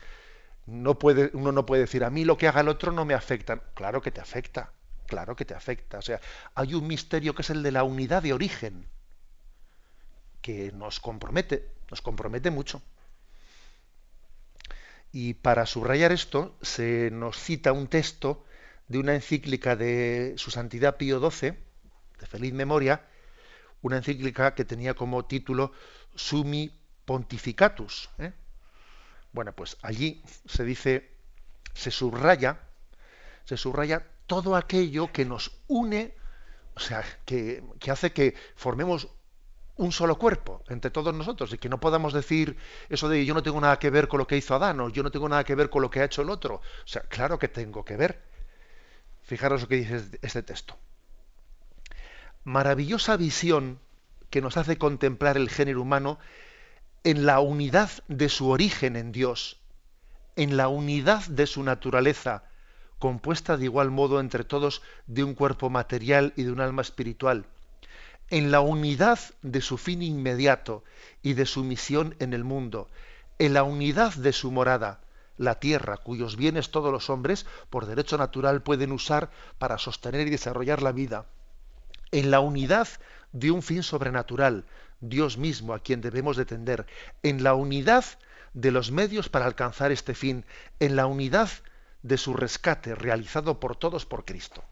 [0.66, 3.60] uno no puede decir, a mí lo que haga el otro no me afecta.
[3.74, 4.72] Claro que te afecta,
[5.08, 6.00] claro que te afecta.
[6.00, 6.20] O sea,
[6.56, 8.88] hay un misterio que es el de la unidad de origen,
[10.42, 12.82] que nos compromete, nos compromete mucho.
[15.12, 18.46] Y para subrayar esto, se nos cita un texto
[18.88, 21.54] de una encíclica de Su Santidad Pío XII,
[22.20, 23.06] de feliz memoria,
[23.82, 25.72] una encíclica que tenía como título
[26.16, 26.72] Sumi
[27.06, 28.10] pontificatus.
[28.20, 28.34] ¿eh?
[29.32, 31.12] Bueno, pues allí se dice,
[31.74, 32.60] se subraya,
[33.46, 36.14] se subraya todo aquello que nos une,
[36.76, 39.08] o sea, que, que hace que formemos
[39.80, 42.58] un solo cuerpo entre todos nosotros y que no podamos decir
[42.90, 45.04] eso de yo no tengo nada que ver con lo que hizo Adán o yo
[45.04, 46.56] no tengo nada que ver con lo que ha hecho el otro.
[46.56, 48.22] O sea, claro que tengo que ver.
[49.24, 50.78] Fijaros lo que dice este texto.
[52.50, 53.78] Maravillosa visión
[54.32, 56.18] que nos hace contemplar el género humano
[57.04, 59.60] en la unidad de su origen en Dios,
[60.36, 62.46] en la unidad de su naturaleza,
[62.98, 67.46] compuesta de igual modo entre todos de un cuerpo material y de un alma espiritual
[68.32, 70.84] en la unidad de su fin inmediato
[71.22, 72.90] y de su misión en el mundo,
[73.38, 75.02] en la unidad de su morada,
[75.38, 80.32] la tierra, cuyos bienes todos los hombres, por derecho natural, pueden usar para sostener y
[80.32, 81.28] desarrollar la vida,
[82.12, 82.88] en la unidad
[83.32, 84.66] de un fin sobrenatural,
[85.02, 86.86] Dios mismo a quien debemos de tender,
[87.24, 88.06] en la unidad
[88.54, 90.46] de los medios para alcanzar este fin,
[90.80, 91.50] en la unidad
[92.02, 94.64] de su rescate realizado por todos por Cristo.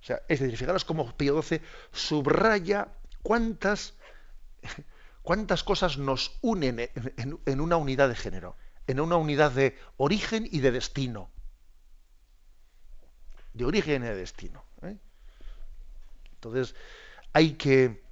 [0.00, 1.60] O sea, es decir, fijaros cómo Pío XII
[1.92, 2.88] subraya
[3.22, 3.94] cuántas,
[5.22, 6.90] cuántas cosas nos unen
[7.46, 8.56] en, una unidad de género,
[8.86, 11.30] en una unidad de origen y de destino.
[13.52, 14.64] De origen y de destino.
[14.82, 14.96] ¿eh?
[16.40, 16.74] Entonces,
[17.34, 18.02] hay que,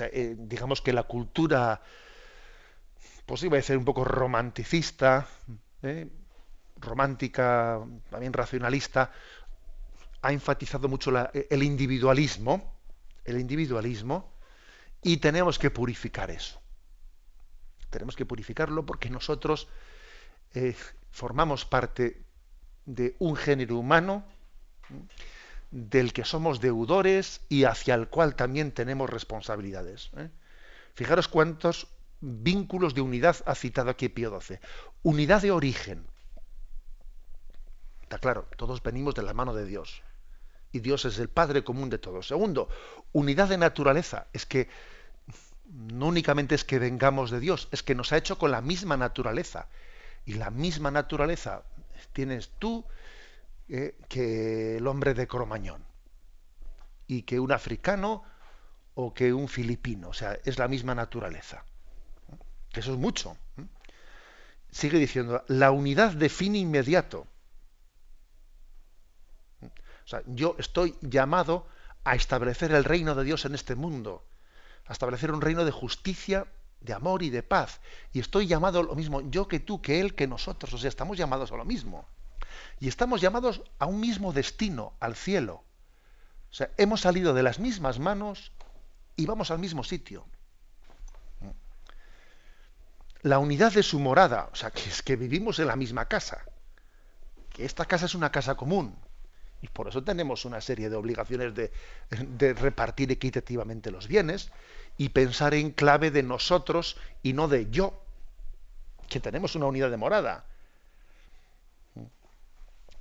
[0.00, 1.80] eh, digamos que la cultura,
[3.26, 5.28] pues iba a ser un poco romanticista,
[5.82, 6.08] ¿eh?
[6.78, 7.78] romántica,
[8.10, 9.12] también racionalista,
[10.22, 12.74] ha enfatizado mucho el individualismo,
[13.24, 14.32] el individualismo,
[15.00, 16.60] y tenemos que purificar eso.
[17.88, 19.68] Tenemos que purificarlo porque nosotros
[20.54, 20.74] eh,
[21.12, 22.24] formamos parte
[22.84, 24.24] de un género humano
[25.70, 30.10] del que somos deudores y hacia el cual también tenemos responsabilidades.
[30.16, 30.28] ¿eh?
[30.94, 31.88] Fijaros cuántos
[32.20, 34.58] vínculos de unidad ha citado aquí Pío XII.
[35.02, 36.06] Unidad de origen.
[38.02, 40.02] Está claro, todos venimos de la mano de Dios
[40.72, 42.26] y Dios es el Padre común de todos.
[42.26, 42.68] Segundo,
[43.12, 44.26] unidad de naturaleza.
[44.32, 44.68] Es que
[45.66, 48.96] no únicamente es que vengamos de Dios, es que nos ha hecho con la misma
[48.96, 49.68] naturaleza.
[50.26, 51.62] Y la misma naturaleza
[52.12, 52.84] tienes tú
[53.70, 55.84] eh, que el hombre de Cromañón.
[57.06, 58.22] Y que un africano
[58.94, 60.08] o que un filipino.
[60.10, 61.64] O sea, es la misma naturaleza.
[62.72, 63.36] Eso es mucho.
[64.70, 67.26] Sigue diciendo, la unidad de fin inmediato
[70.10, 71.66] sea, yo estoy llamado
[72.04, 74.26] a establecer el reino de Dios en este mundo,
[74.86, 76.46] a establecer un reino de justicia,
[76.80, 77.80] de amor y de paz.
[78.12, 80.72] Y estoy llamado a lo mismo, yo que tú, que él, que nosotros.
[80.74, 82.08] O sea, estamos llamados a lo mismo.
[82.78, 85.64] Y estamos llamados a un mismo destino, al cielo.
[86.50, 88.52] O sea, hemos salido de las mismas manos
[89.16, 90.26] y vamos al mismo sitio.
[93.22, 96.44] La unidad de su morada, o sea, que es que vivimos en la misma casa.
[97.50, 98.96] Que esta casa es una casa común.
[99.62, 101.70] Y por eso tenemos una serie de obligaciones de,
[102.54, 104.50] repartir equitativamente los bienes
[104.96, 108.02] y pensar en clave de nosotros y no de yo,
[109.08, 110.46] que tenemos una unidad de morada.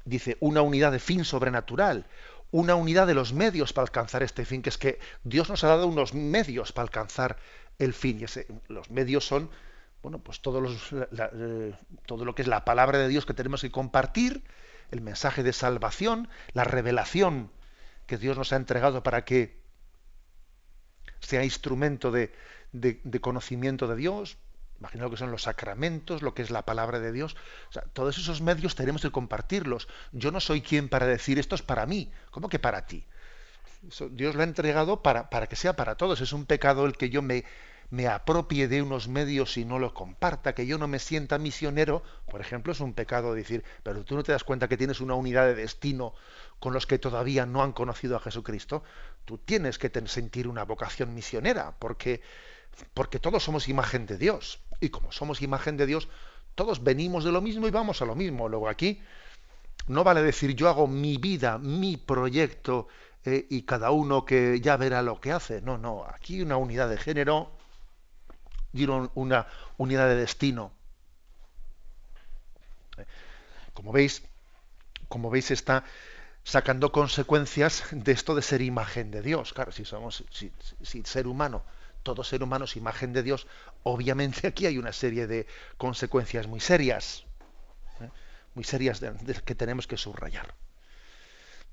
[0.05, 2.05] Dice, una unidad de fin sobrenatural,
[2.51, 5.67] una unidad de los medios para alcanzar este fin, que es que Dios nos ha
[5.67, 7.37] dado unos medios para alcanzar
[7.77, 8.19] el fin.
[8.19, 9.49] Y los medios son,
[10.01, 11.73] bueno, pues eh,
[12.05, 14.43] todo lo que es la palabra de Dios que tenemos que compartir,
[14.91, 17.51] el mensaje de salvación, la revelación
[18.07, 19.59] que Dios nos ha entregado para que
[21.19, 22.31] sea instrumento de,
[23.21, 24.37] conocimiento de Dios,
[24.79, 27.35] imagino lo que son los sacramentos, lo que es la palabra de Dios.
[27.93, 29.87] todos esos medios tenemos que compartirlos.
[30.11, 32.11] Yo no soy quien para decir esto es para mí.
[32.31, 33.05] ¿Cómo que para ti?
[34.11, 36.21] Dios lo ha entregado para, para que sea para todos.
[36.21, 37.45] Es un pecado el que yo me,
[37.89, 42.03] me apropie de unos medios y no lo comparta, que yo no me sienta misionero,
[42.29, 45.15] por ejemplo, es un pecado decir, pero tú no te das cuenta que tienes una
[45.15, 46.13] unidad de destino
[46.59, 48.83] con los que todavía no han conocido a Jesucristo.
[49.25, 52.21] Tú tienes que sentir una vocación misionera, porque,
[52.93, 54.61] porque todos somos imagen de Dios.
[54.79, 56.07] Y como somos imagen de Dios,
[56.55, 58.47] todos venimos de lo mismo y vamos a lo mismo.
[58.47, 59.01] Luego aquí
[59.87, 62.87] no vale decir yo hago mi vida, mi proyecto,
[63.25, 65.61] eh, y cada uno que ya verá lo que hace.
[65.61, 67.51] No, no, aquí una unidad de género
[68.71, 70.71] dieron una unidad de destino.
[73.73, 74.23] Como veis,
[75.07, 75.83] como veis está
[76.43, 79.53] sacando consecuencias de esto de ser imagen de Dios.
[79.53, 80.51] Claro, si somos si,
[81.03, 81.63] ser humano,
[82.03, 83.47] todo ser humano imagen de Dios,
[83.83, 87.25] obviamente aquí hay una serie de consecuencias muy serias,
[88.01, 88.09] ¿eh?
[88.55, 89.01] muy serias
[89.45, 90.53] que tenemos que subrayar.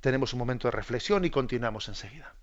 [0.01, 2.35] Tenemos un momento de reflexión y continuamos enseguida.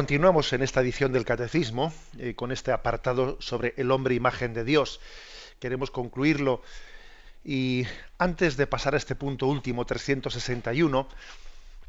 [0.00, 4.64] Continuamos en esta edición del Catecismo eh, con este apartado sobre el hombre imagen de
[4.64, 4.98] Dios.
[5.58, 6.62] Queremos concluirlo
[7.44, 7.84] y
[8.16, 11.06] antes de pasar a este punto último, 361,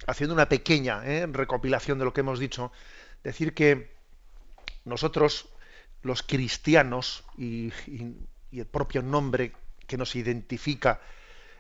[0.08, 2.74] haciendo una pequeña eh, recopilación de lo que hemos dicho,
[3.24, 3.94] decir que
[4.84, 5.48] nosotros,
[6.02, 7.72] los cristianos, y,
[8.52, 9.54] el propio nombre
[9.88, 11.00] que nos identifica,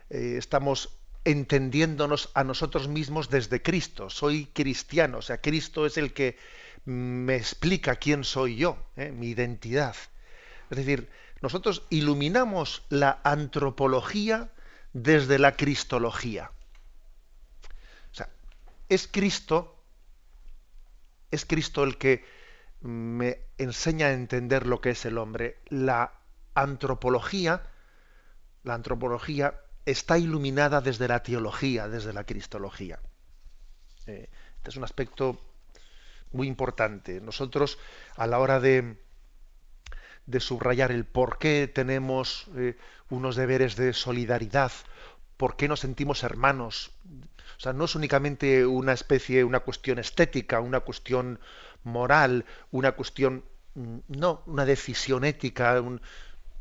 [0.10, 0.90] eh, estamos
[1.24, 4.10] entendiéndonos a nosotros mismos desde Cristo.
[4.10, 6.38] Soy cristiano, o sea, Cristo es el que
[6.86, 9.12] me explica quién soy yo, ¿eh?
[9.12, 9.96] mi identidad.
[10.70, 11.10] Es decir,
[11.42, 14.50] nosotros iluminamos la antropología
[14.94, 16.52] desde la cristología.
[18.12, 18.30] O sea,
[18.90, 19.84] es Cristo,
[21.30, 22.26] es Cristo el que
[22.82, 25.60] me enseña a entender lo que es el hombre.
[25.68, 26.14] La
[26.56, 27.64] antropología,
[28.64, 33.00] la antropología está iluminada desde la teología, desde la cristología.
[34.08, 35.40] Eh, este es un aspecto
[36.32, 37.20] muy importante.
[37.22, 37.78] Nosotros,
[38.16, 38.98] a la hora de,
[40.40, 42.78] subrayar el por qué tenemos eh,
[43.10, 44.72] unos deberes de solidaridad,
[45.38, 46.92] por qué nos sentimos hermanos,
[47.58, 51.40] o sea, no es únicamente una especie, una cuestión estética, una cuestión
[51.84, 53.44] moral, una cuestión,
[53.76, 55.82] mm, no, una decisión ética,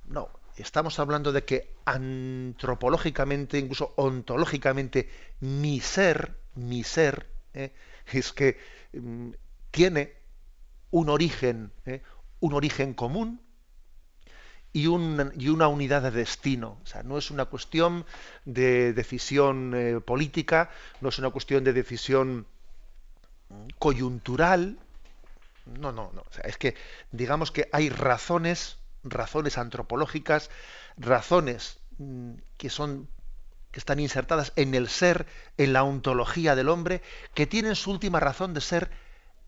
[0.06, 0.30] no,
[0.60, 5.08] estamos hablando de que antropológicamente, incluso ontológicamente,
[5.40, 7.72] mi ser, mi ser, ¿eh?
[8.06, 8.58] es que
[8.92, 9.30] mm,
[9.70, 10.14] tiene
[10.90, 12.02] un origen, ¿eh?
[12.40, 13.40] un origen común
[14.72, 16.78] y, una unidad de destino.
[16.82, 18.06] O sea, no es una cuestión
[18.44, 20.70] de decisión eh, política,
[21.00, 22.46] no es una cuestión de decisión
[23.78, 24.78] coyuntural.
[25.66, 26.24] No, no, no.
[26.44, 26.74] es que
[27.12, 30.50] digamos que hay razones razones antropológicas,
[30.96, 33.08] razones mm, que son
[33.70, 37.02] que están insertadas en el ser, en la ontología del hombre,
[37.34, 38.90] que tienen su última razón de ser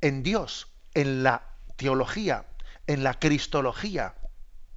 [0.00, 2.46] en Dios, en la teología,
[2.86, 4.14] en la cristología,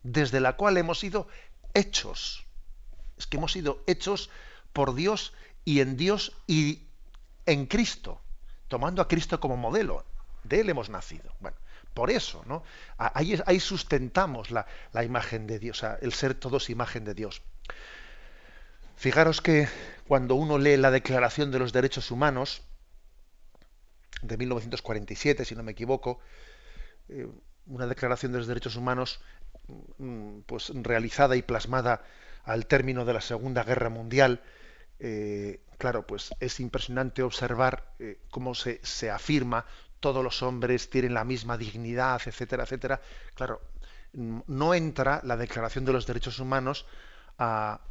[0.02, 1.28] desde la cual hemos sido
[1.76, 2.46] hechos.
[3.18, 4.32] Es que hemos sido hechos
[4.74, 5.34] por Dios
[5.64, 6.88] y en Dios y
[7.46, 8.22] en Cristo,
[8.68, 10.06] tomando a Cristo como modelo.
[10.44, 11.32] De Él hemos nacido.
[11.40, 11.58] Bueno,
[11.96, 12.62] por eso, ¿no?
[12.98, 14.68] Ahí, ahí sustentamos la,
[15.04, 17.42] imagen de Dios, el ser todos imagen de Dios.
[18.98, 19.68] Fijaros que
[20.08, 22.62] cuando uno lee la Declaración de los Derechos Humanos
[24.22, 26.20] de 1947, si no me equivoco,
[27.08, 27.28] eh,
[27.66, 29.22] una Declaración de los Derechos Humanos
[29.98, 32.04] mm, pues realizada y plasmada
[32.44, 34.44] al término de la Segunda Guerra Mundial,
[35.00, 39.66] eh, claro, pues es impresionante observar eh, cómo se, se, afirma
[40.06, 43.02] todos los hombres tienen la misma dignidad, etcétera, etcétera.
[43.34, 43.60] Claro,
[44.14, 46.86] no entra la Declaración de los Derechos Humanos
[47.40, 47.82] a,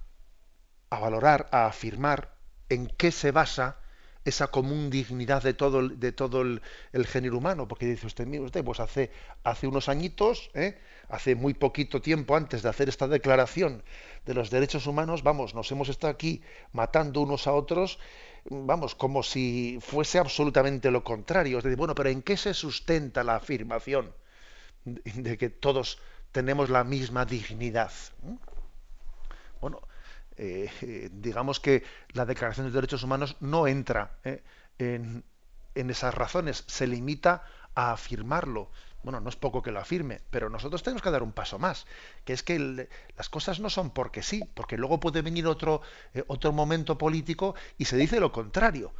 [0.90, 2.36] valorar, a afirmar
[2.68, 3.78] en qué se basa
[4.24, 9.10] esa común dignidad de todo el, género humano, porque dice usted, mire usted, pues hace,
[9.42, 10.78] hace unos añitos, ¿eh?
[11.08, 13.82] hace muy poquito tiempo antes de hacer esta declaración
[14.24, 17.98] de los derechos humanos, vamos, nos hemos estado aquí matando unos a otros
[18.50, 21.58] vamos, como si fuese absolutamente lo contrario.
[21.58, 24.14] Es decir, bueno, pero ¿en qué se sustenta la afirmación
[24.84, 25.98] de que todos
[26.32, 27.92] tenemos la misma dignidad?
[28.22, 28.34] ¿Mm?
[29.60, 29.80] Bueno,
[30.36, 34.42] eh, digamos que la Declaración de Derechos Humanos no entra ¿eh?
[34.78, 35.24] en,
[35.74, 38.70] en esas razones, se limita a afirmarlo
[39.04, 41.86] bueno, no es poco que lo afirme, pero nosotros tenemos que dar un paso más,
[42.24, 45.82] que es que las cosas no son porque sí, porque luego puede venir otro,
[46.14, 48.94] eh, otro momento político y se dice lo contrario.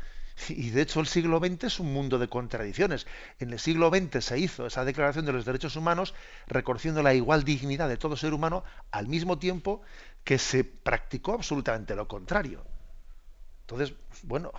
[0.48, 3.06] Y de hecho el siglo XX es un mundo de contradicciones.
[3.38, 6.12] En el siglo XX se hizo esa declaración de los derechos humanos
[6.48, 9.80] reconociendo la igual dignidad de todo ser humano al mismo tiempo
[10.24, 12.66] que se practicó absolutamente lo contrario.
[13.60, 13.94] Entonces,
[14.24, 14.52] bueno,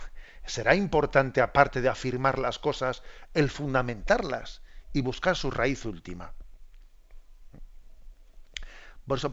[0.46, 3.02] será importante, aparte de afirmar las cosas,
[3.34, 4.62] el fundamentarlas
[4.96, 6.32] y buscar su raíz última.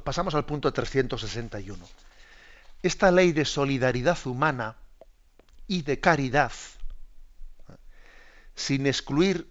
[0.03, 1.87] Pasamos al punto 361.
[2.81, 4.75] Esta ley de solidaridad humana
[5.65, 6.51] y de caridad,
[8.55, 9.49] sin excluir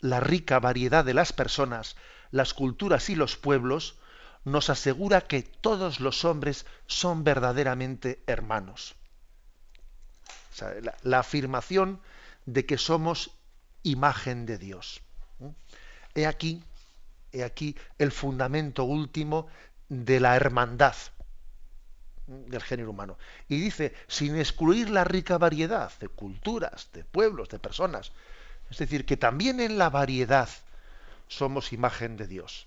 [0.00, 1.94] la rica variedad de las personas,
[2.32, 3.94] las culturas y los pueblos,
[4.44, 8.96] nos asegura que todos los hombres son verdaderamente hermanos.
[10.82, 12.00] la, la afirmación
[12.44, 13.30] de que somos
[13.84, 15.00] imagen de Dios.
[16.18, 16.60] He aquí,
[17.30, 19.46] he aquí el fundamento último
[19.88, 20.96] de la hermandad
[22.26, 23.16] del género humano.
[23.46, 28.10] Y dice, sin excluir la rica variedad de culturas, de pueblos, de personas.
[28.68, 30.48] Es decir, que también en la variedad
[31.28, 32.66] somos imagen de Dios.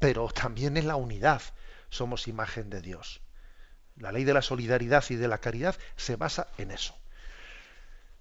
[0.00, 1.40] Pero también en la unidad
[1.88, 3.20] somos imagen de Dios.
[3.96, 6.96] La ley de la solidaridad y de la caridad se basa en eso.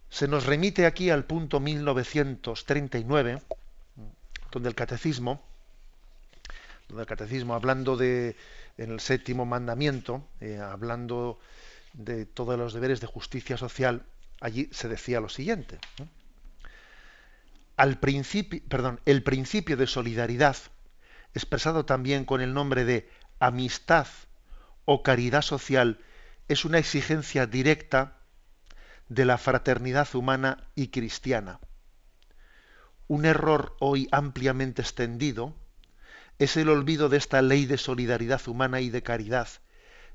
[0.10, 3.42] se nos remite aquí al punto 1939,
[4.52, 5.43] donde el catecismo,
[7.06, 8.36] catecismo, hablando de
[8.78, 11.39] en el séptimo mandamiento, eh, hablando
[11.93, 14.06] de todos los deberes de justicia social,
[14.39, 15.80] allí se decía lo siguiente.
[17.78, 20.56] Al perdón, el principio de solidaridad,
[21.34, 24.08] expresado también con el nombre de amistad
[24.86, 25.99] o caridad social,
[26.47, 28.18] es una exigencia directa
[29.10, 31.60] de la fraternidad humana y cristiana.
[33.12, 35.53] Un error hoy ampliamente extendido
[36.39, 39.49] es el olvido de esta ley de solidaridad humana y de caridad,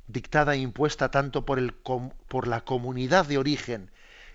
[0.07, 3.91] dictada e impuesta tanto por, la comunidad de origen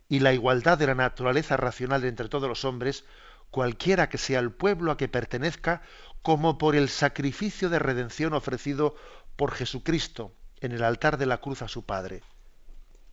[0.09, 3.03] y la igualdad de la naturaleza racional entre todos los hombres,
[3.49, 5.81] cualquiera que sea el pueblo a que pertenezca,
[6.21, 8.93] como por el sacrificio de redención ofrecido
[9.37, 12.21] por Jesucristo en el altar de la cruz a su Padre,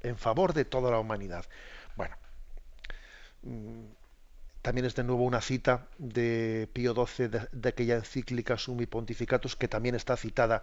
[0.03, 1.47] en favor de toda la humanidad.
[1.97, 2.17] Bueno,
[3.45, 3.98] mm,
[4.63, 9.69] también es de nuevo una cita de Pío XII de, aquella encíclica Sumi Pontificatus que
[9.69, 10.63] también está citada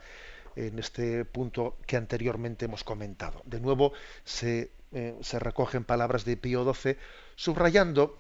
[0.56, 3.42] en este punto que anteriormente hemos comentado.
[3.46, 3.94] De nuevo
[4.24, 6.98] se, eh, recogen palabras de Pío XII
[7.36, 8.18] subrayando,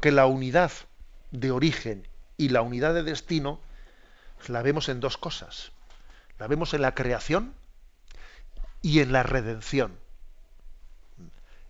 [0.00, 0.72] que la unidad
[1.30, 3.60] de origen y la unidad de destino
[4.48, 5.72] la vemos en dos cosas.
[6.38, 7.54] La vemos en la creación
[8.82, 9.98] y en la redención.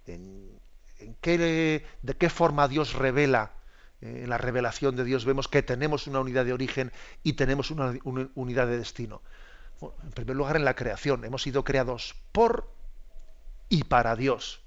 [0.07, 0.46] En,
[1.27, 3.53] ¿De qué forma Dios revela?
[4.01, 7.71] Eh, en la revelación de Dios vemos que tenemos una unidad de origen y tenemos
[7.71, 7.95] una,
[8.35, 9.23] unidad de destino.
[9.81, 11.25] en primer lugar, en la creación.
[11.25, 12.71] Hemos sido creados por
[13.69, 14.63] y para Dios.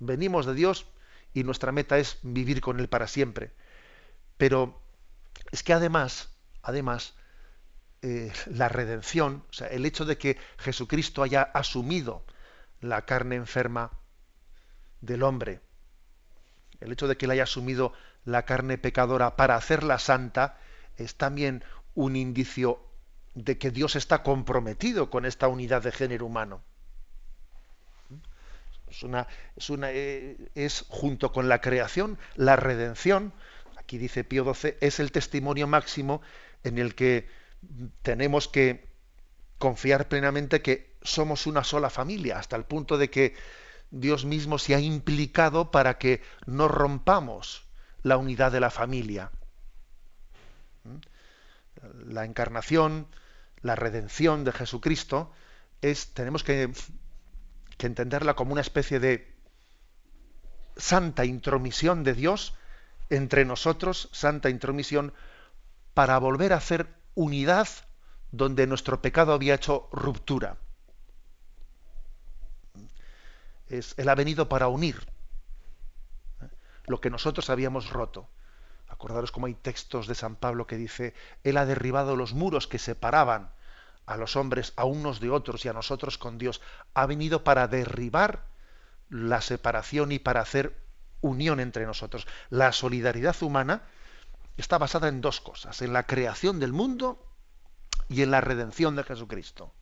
[0.00, 0.86] Venimos de Dios
[1.32, 3.52] y nuestra meta es vivir con Él para siempre.
[4.36, 4.80] Pero
[5.50, 6.28] es que además,
[6.62, 7.14] además,
[8.02, 12.22] eh, la redención, o sea, el hecho de que Jesucristo haya asumido
[12.80, 13.92] la carne enferma
[15.04, 15.60] del hombre,
[16.80, 17.92] el hecho de que él haya asumido
[18.24, 20.58] la carne pecadora para hacerla santa,
[20.96, 22.80] es también un indicio
[23.34, 26.62] de que Dios está comprometido con esta unidad de género humano.
[28.88, 29.26] Es, una,
[29.56, 33.32] es, eh, es junto con la creación, la redención,
[33.76, 36.22] aquí dice Pío XII, es el testimonio máximo
[36.62, 37.28] en el que
[38.02, 38.86] tenemos que
[39.58, 43.34] confiar plenamente que somos una sola familia, hasta el punto de que
[43.94, 47.64] Dios mismo se ha implicado para que no rompamos
[48.02, 49.30] la unidad de la familia.
[50.82, 52.12] ¿Mm?
[52.12, 53.06] La encarnación,
[53.62, 55.32] la redención de Jesucristo,
[55.80, 56.72] es, tenemos que,
[57.78, 59.32] que entenderla como una especie de
[60.76, 62.54] santa intromisión de Dios
[63.10, 65.12] entre nosotros, santa intromisión,
[65.92, 67.68] para volver a hacer unidad
[68.32, 70.56] donde nuestro pecado había hecho ruptura.
[73.78, 75.06] Es, él ha venido para unir
[76.42, 76.48] ¿eh?
[76.86, 78.28] lo que nosotros habíamos roto.
[78.88, 82.78] Acordaros cómo hay textos de San Pablo que dice, Él ha derribado los muros que
[82.78, 83.50] separaban
[84.06, 86.60] a los hombres a unos de otros y a nosotros con Dios.
[86.92, 88.44] Ha venido para derribar
[89.08, 90.76] la separación y para hacer
[91.20, 92.26] unión entre nosotros.
[92.50, 93.82] La solidaridad humana
[94.56, 97.26] está basada en dos cosas, en la creación del mundo
[98.08, 99.72] y en la redención de Jesucristo.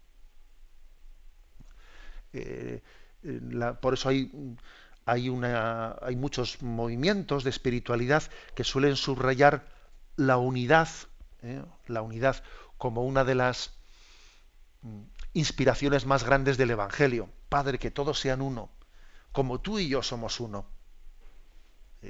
[2.32, 2.82] Eh,
[3.80, 4.56] por eso hay,
[5.04, 9.66] hay, una, hay muchos movimientos de espiritualidad que suelen subrayar
[10.16, 10.88] la unidad,
[11.42, 11.62] ¿eh?
[11.86, 12.42] la unidad
[12.78, 13.72] como una de las
[14.82, 15.02] mm,
[15.34, 17.28] inspiraciones más grandes del Evangelio.
[17.48, 18.70] Padre, que todos sean uno,
[19.30, 20.66] como tú y yo somos uno.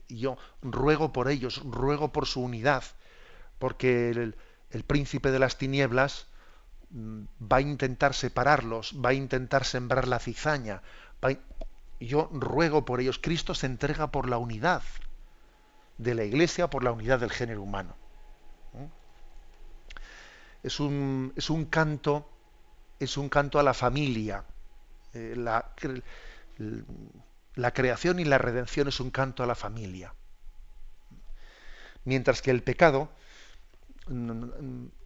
[0.08, 2.84] Y yo ruego por ellos, ruego por su unidad,
[3.58, 6.26] porque el, príncipe de las tinieblas
[6.93, 10.82] va a intentar separarlos, va a intentar sembrar la cizaña.
[11.99, 13.18] y yo ruego por ellos.
[13.18, 14.82] Cristo se entrega por la unidad
[15.99, 17.95] de la Iglesia, por la unidad del género humano.
[18.72, 18.86] ¿Mm?
[20.64, 21.32] Es un,
[21.70, 22.28] canto,
[22.99, 24.45] es un canto a la familia.
[25.14, 25.72] Eh, la
[27.72, 30.14] creación y la redención es un canto a la familia.
[32.05, 33.11] Mientras que el pecado,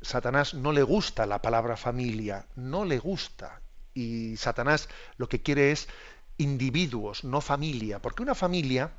[0.01, 3.61] Satanás no le gusta la palabra familia, no le gusta.
[3.95, 5.89] Y Satanás lo que quiere es
[6.39, 8.01] individuos, no familia.
[8.01, 8.93] Porque una familia,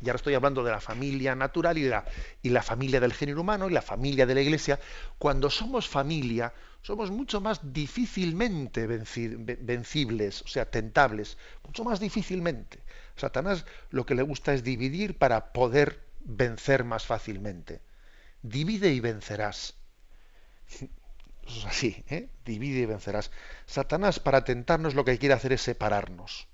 [0.00, 2.04] y ahora estoy hablando de la familia natural y, la,
[2.42, 4.78] y la familia del género humano y la familia de la iglesia,
[5.18, 6.52] cuando somos familia,
[6.82, 12.84] somos mucho más difícilmente vencibles, o sea, tentables, mucho más difícilmente.
[13.16, 17.80] Satanás lo que le gusta es dividir para poder vencer más fácilmente.
[18.42, 19.74] Divide y vencerás.
[21.46, 22.28] es así, ¿eh?
[22.44, 23.30] divide y vencerás.
[23.66, 26.48] Satanás para tentarnos lo que quiere hacer es separarnos.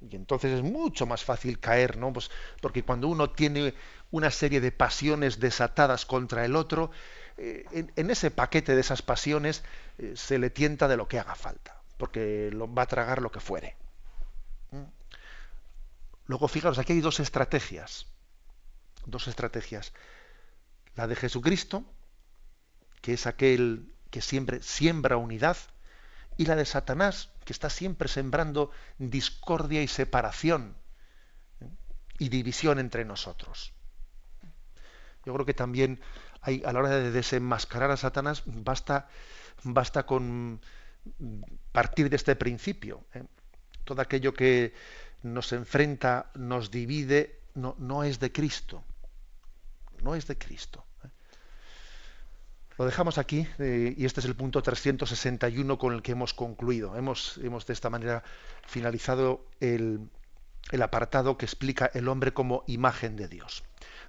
[0.00, 2.12] Y entonces es mucho más fácil caer, ¿no?
[2.12, 2.30] Pues
[2.60, 3.74] porque cuando uno tiene
[4.12, 6.92] una serie de pasiones desatadas contra el otro,
[7.36, 7.64] eh,
[7.96, 9.64] en, ese paquete de esas pasiones
[9.98, 13.32] eh, se le tienta de lo que haga falta, porque lo, va a tragar lo
[13.32, 13.76] que fuere.
[14.70, 14.84] ¿Mm?
[16.26, 18.06] Luego, fijaros, aquí hay dos estrategias.
[19.08, 19.92] Dos estrategias.
[20.94, 21.82] La de Jesucristo,
[23.00, 25.56] que es aquel que siempre siembra unidad,
[26.36, 30.76] y la de Satanás, que está siempre sembrando discordia y separación
[31.60, 31.68] ¿eh?
[32.18, 33.72] y división entre nosotros.
[35.24, 36.00] Yo creo que también
[36.42, 39.08] a la hora de desenmascarar a Satanás basta,
[39.64, 40.60] basta con
[41.72, 43.04] partir de este principio.
[43.14, 43.24] ¿eh?
[43.84, 44.74] Todo aquello que
[45.22, 48.84] nos enfrenta, nos divide, no, no es de Cristo.
[50.02, 50.84] No es de Cristo.
[51.04, 51.08] ¿eh?
[52.78, 56.96] Lo dejamos aquí eh, y este es el punto 361 con el que hemos concluido.
[56.96, 58.22] Hemos, hemos de esta manera
[58.66, 60.08] finalizado el,
[60.70, 63.64] el apartado que explica el hombre como imagen de Dios.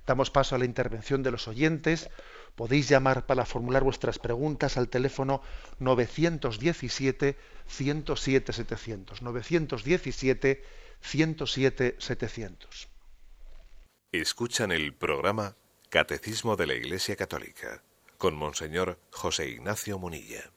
[0.05, 2.09] Damos paso a la intervención de los oyentes.
[2.55, 5.41] Podéis llamar para formular vuestras preguntas al teléfono
[5.79, 7.37] 917
[7.67, 9.21] 107 700.
[9.21, 10.63] 917
[11.01, 12.89] 107 700.
[14.11, 15.55] Escuchan el programa
[15.89, 17.81] Catecismo de la Iglesia Católica
[18.19, 20.51] con Monseñor José Ignacio Munilla.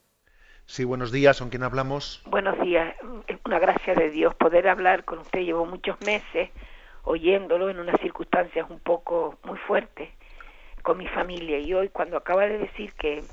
[0.67, 2.23] Sí, buenos días, ¿con quién hablamos?
[2.27, 2.95] Buenos días,
[3.27, 5.41] es una gracia de Dios poder hablar con usted.
[5.41, 6.51] Llevo muchos meses
[7.05, 10.11] oyéndolo en unas circunstancias un poco muy fuertes
[10.83, 11.59] con mi familia.
[11.61, 13.25] Y hoy cuando acaba de decir que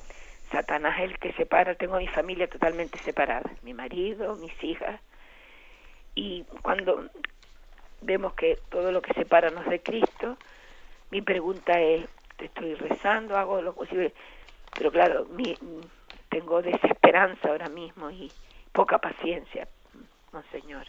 [0.54, 5.02] Satanás es el que separa, tengo a mi familia totalmente separada, mi marido, mis hijas.
[6.16, 7.10] Y cuando
[8.00, 10.38] vemos que todo lo que separa no es de Cristo,
[11.12, 12.06] mi pregunta es,
[12.38, 14.14] estoy rezando, hago lo posible,
[14.78, 15.58] pero claro, mi,
[16.30, 18.32] tengo desesperanza ahora mismo y
[18.72, 19.68] poca paciencia,
[20.32, 20.86] Monseñor.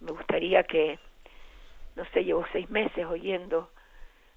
[0.00, 0.98] Me gustaría que
[1.96, 3.70] no sé, llevo seis meses oyendo,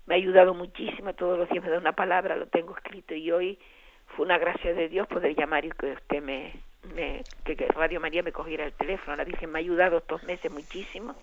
[0.06, 3.32] me ha ayudado muchísimo, todos los días me da una palabra, lo tengo escrito y
[3.32, 3.60] hoy
[4.16, 6.54] fue una gracia de Dios poder llamar y que usted me,
[6.96, 10.52] me que, Radio María me cogiera el teléfono, la Virgen me ha ayudado estos meses
[10.52, 11.16] muchísimo,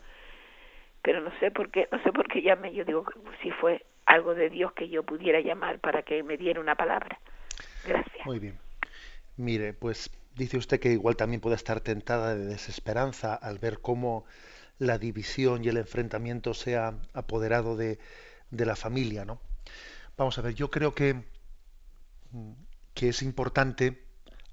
[1.03, 3.05] pero no sé por qué, no sé por qué llamé, yo digo
[3.43, 7.19] si fue algo de Dios que yo pudiera llamar para que me diera una palabra.
[7.87, 8.27] Gracias.
[8.27, 8.59] Muy bien.
[9.37, 14.25] Mire, pues dice usted que igual también puede estar tentada de desesperanza al ver cómo
[14.79, 17.99] la división y el enfrentamiento se ha apoderado de,
[18.51, 19.41] la familia, ¿no?
[20.17, 21.25] Vamos a ver, yo creo que,
[22.95, 24.05] que es importante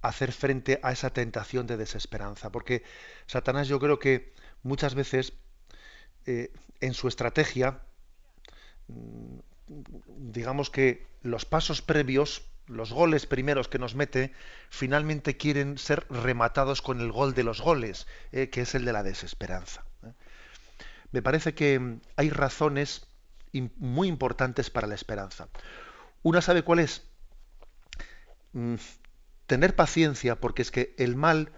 [0.02, 2.84] hacer frente a esa tentación de desesperanza, porque
[3.28, 4.34] Satanás yo creo que
[4.64, 5.34] muchas veces
[6.26, 7.91] eh, en su estrategia, mm,
[10.18, 14.34] digamos que los pasos previos, los goles primeros que nos mete,
[14.70, 18.94] finalmente quieren ser rematados con el gol de los goles, eh, que es el de
[18.94, 19.84] la desesperanza
[21.12, 23.08] me parece que hay razones
[23.78, 25.50] muy importantes para la esperanza.
[26.24, 27.04] Una sabe cuál es.
[28.54, 28.76] Mm,
[29.46, 31.52] tener paciencia porque es que el mal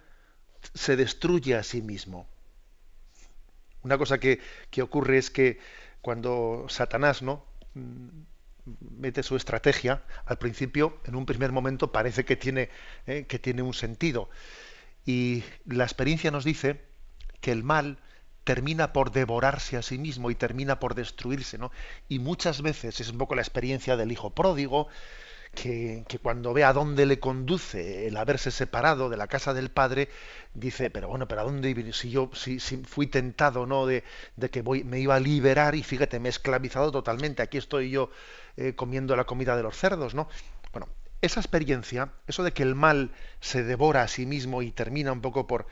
[0.73, 2.27] se destruye a sí mismo.
[3.83, 4.39] Una cosa que,
[4.81, 5.59] ocurre es que
[6.03, 7.43] cuando Satanás ¿no?
[7.73, 8.09] Mm,
[8.99, 12.69] mete su estrategia, al principio, en un primer momento, parece que tiene,
[13.07, 14.29] eh, que tiene un sentido.
[15.05, 16.81] Y la experiencia nos dice
[17.41, 17.97] que el mal
[18.43, 21.71] termina por devorarse a sí mismo y termina por destruirse, ¿no?
[22.09, 24.89] Y muchas veces es un poco la experiencia del hijo pródigo,
[25.53, 30.09] que, cuando ve a dónde le conduce el haberse separado de la casa del padre,
[30.53, 34.03] dice, pero bueno, pero ¿a dónde si yo si, fui tentado no de,
[34.51, 38.09] que voy, me iba a liberar y fíjate, me he esclavizado totalmente, aquí estoy yo
[38.57, 40.27] eh, comiendo la comida de los cerdos, ¿no?
[40.71, 40.87] Bueno,
[41.21, 45.21] esa experiencia, eso de que el mal se devora a sí mismo y termina un
[45.21, 45.67] poco por...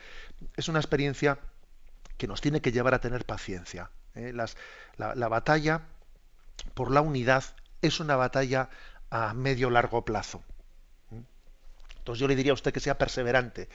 [0.56, 1.38] es una experiencia
[2.16, 3.90] que nos tiene que llevar a tener paciencia.
[4.14, 4.32] ¿eh?
[4.32, 5.82] la, batalla
[6.74, 7.44] por la unidad
[7.82, 8.70] es una batalla
[9.12, 10.42] a medio largo plazo.
[11.98, 13.68] Entonces yo le diría a usted que sea perseverante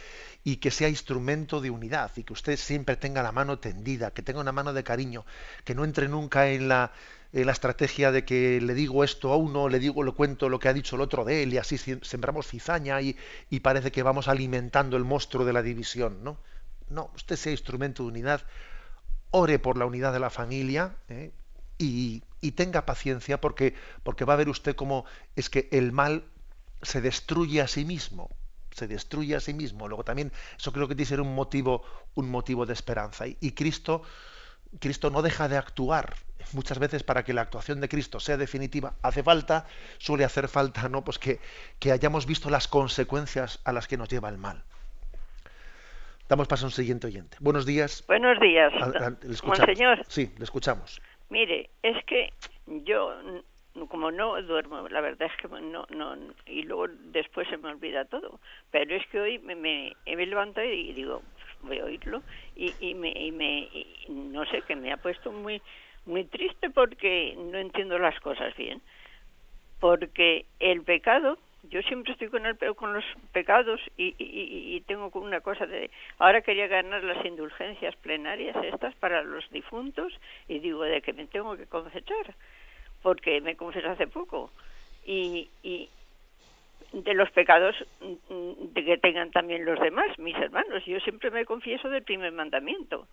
[0.43, 4.21] y que sea instrumento de unidad y que usted siempre tenga la mano tendida, que
[4.21, 5.25] tenga una mano de cariño,
[5.63, 6.91] que no entre nunca en la,
[7.31, 10.67] la estrategia de que le digo esto a uno, le digo, le cuento lo que
[10.67, 13.15] ha dicho el otro de él y así sembramos cizaña y,
[13.49, 16.37] y parece que vamos alimentando el monstruo de la división, ¿no?
[16.89, 18.41] No, usted sea instrumento de unidad,
[19.31, 21.31] ore por la unidad de la familia ¿eh?
[21.77, 22.23] Y,
[22.55, 25.05] tenga paciencia porque, porque va a ver usted cómo
[25.35, 26.23] es que el mal
[26.81, 28.29] se destruye a sí mismo
[28.71, 29.87] se destruye a sí mismo.
[29.87, 33.25] Luego también eso creo que tiene que ser un motivo, un motivo de esperanza.
[33.27, 34.03] Y, Cristo,
[34.79, 36.15] Cristo no deja de actuar.
[36.53, 39.65] Muchas veces para que la actuación de Cristo sea definitiva, hace falta,
[39.97, 41.03] suele hacer falta, ¿no?
[41.03, 41.39] Pues que,
[41.79, 44.63] que hayamos visto las consecuencias a las que nos lleva el mal.
[46.29, 47.37] Damos paso a un siguiente oyente.
[47.39, 48.03] Buenos días.
[48.07, 48.71] Buenos días.
[48.73, 49.59] Le escuchamos.
[49.59, 50.05] Monseñor.
[50.07, 51.01] Sí, le escuchamos.
[51.29, 52.33] Mire, es que
[52.65, 53.13] yo,
[53.89, 58.05] como no duermo, la verdad es que no, no, y luego después se me olvida
[58.05, 58.39] todo.
[58.71, 61.21] Pero es que hoy me, me, me levanto y digo,
[61.61, 62.23] voy a oírlo,
[62.55, 65.61] y, y me, y me y no sé, que me ha puesto muy,
[66.05, 68.81] muy triste porque no entiendo las cosas bien.
[69.79, 71.37] Porque el pecado,
[71.69, 73.03] yo siempre estoy con, el, con los
[73.33, 75.89] pecados y, y, y- tengo una cosa de,
[76.19, 80.13] ahora quería ganar las indulgencias plenarias estas para los difuntos
[80.47, 82.35] y digo de que me tengo que confesar,
[83.01, 84.51] porque me confesé hace poco.
[85.05, 85.89] Y, y
[86.93, 90.83] de los pecados mm, de que tengan también los demás, mis hermanos.
[90.85, 93.07] Yo siempre me confieso del primer mandamiento.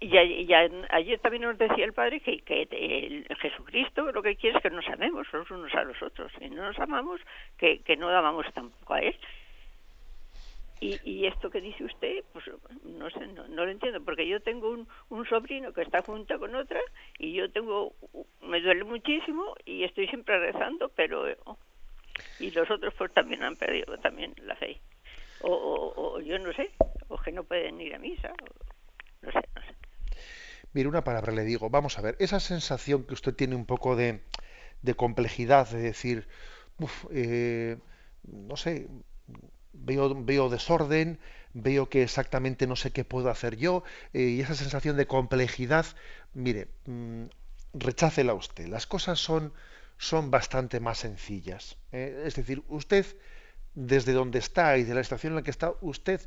[0.00, 4.62] Y y ayer también nos decía el Padre que, que Jesucristo lo que quiere es
[4.62, 6.30] que nos amemos los unos a los otros.
[6.38, 7.20] Si no nos amamos,
[7.56, 9.16] que, que no amamos tampoco a Él.
[10.78, 12.44] Y, y esto que dice usted, pues
[12.84, 16.38] no sé, no, no lo entiendo, porque yo tengo un, un sobrino que está junto
[16.38, 16.80] con otra
[17.18, 17.94] y yo tengo,
[18.42, 21.24] me duele muchísimo y estoy siempre rezando, pero
[22.40, 24.78] y los otros pues también han perdido también la fe.
[25.40, 26.70] O, o, o yo no sé,
[27.08, 29.75] o que no pueden ir a misa, o, no sé, no sé.
[30.76, 31.70] Mire, una palabra le digo.
[31.70, 34.20] Vamos a ver, esa sensación que usted tiene un poco de,
[34.82, 36.28] de complejidad, de decir,
[37.12, 37.78] eh,
[38.24, 38.86] no sé,
[39.72, 41.18] veo, desorden,
[41.54, 45.86] veo que exactamente no sé qué puedo hacer yo, eh, y esa sensación de complejidad,
[46.34, 47.24] mire, mm,
[47.72, 48.66] rechácela usted.
[48.66, 49.54] Las cosas son,
[49.96, 51.78] son bastante más sencillas.
[51.92, 52.24] ¿eh?
[52.26, 53.06] Es decir, usted,
[53.74, 56.20] desde donde está y de la estación en la que está, usted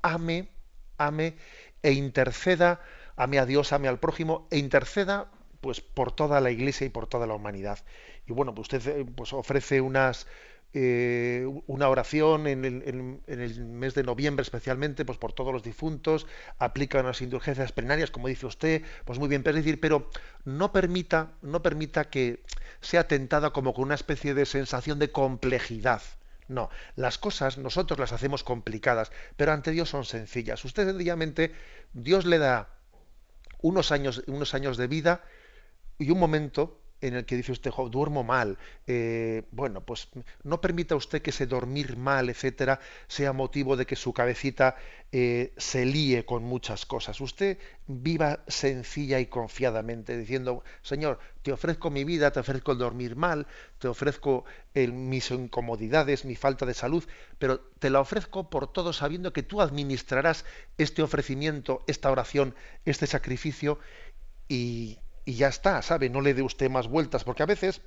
[0.00, 0.48] ame,
[0.96, 1.36] ame
[1.82, 2.80] e interceda,
[3.18, 7.06] ame a Dios, ame al prójimo e interceda pues por toda la iglesia y por
[7.08, 7.80] toda la humanidad.
[8.26, 10.26] Y bueno, pues usted eh, pues ofrece unas
[10.74, 15.62] eh, una oración en el, en- el mes de noviembre especialmente, pues por todos los
[15.62, 16.26] difuntos,
[16.58, 20.10] aplica unas indulgencias plenarias, como dice usted, pues muy bien, pero decir, pero
[20.44, 22.42] no permita, no permita que
[22.80, 26.02] sea tentada como con una especie de sensación de complejidad.
[26.48, 30.64] No, las cosas nosotros las hacemos complicadas, pero ante Dios son sencillas.
[30.64, 31.52] Usted sencillamente,
[31.92, 32.70] Dios le da
[33.60, 35.24] unos años, unos años de vida
[35.98, 40.08] y un momento en el que dice usted, "Jo, duermo mal, eh, bueno, pues
[40.42, 44.76] no permita usted que ese dormir mal, etcétera, sea motivo de que su cabecita
[45.12, 47.18] eh, se líe con muchas cosas.
[47.20, 53.16] Usted viva sencilla y confiadamente, diciendo, Señor, te ofrezco mi vida, te ofrezco el dormir
[53.16, 53.46] mal,
[53.78, 54.44] te ofrezco
[54.74, 57.04] el- mis incomodidades, mi falta de salud,
[57.38, 60.44] pero te la ofrezco por todo sabiendo que tú administrarás
[60.76, 63.78] este ofrecimiento, esta oración, este sacrificio
[64.48, 64.98] y,
[65.28, 66.08] y ya está, ¿sabe?
[66.08, 67.82] No le dé usted más vueltas, porque a veces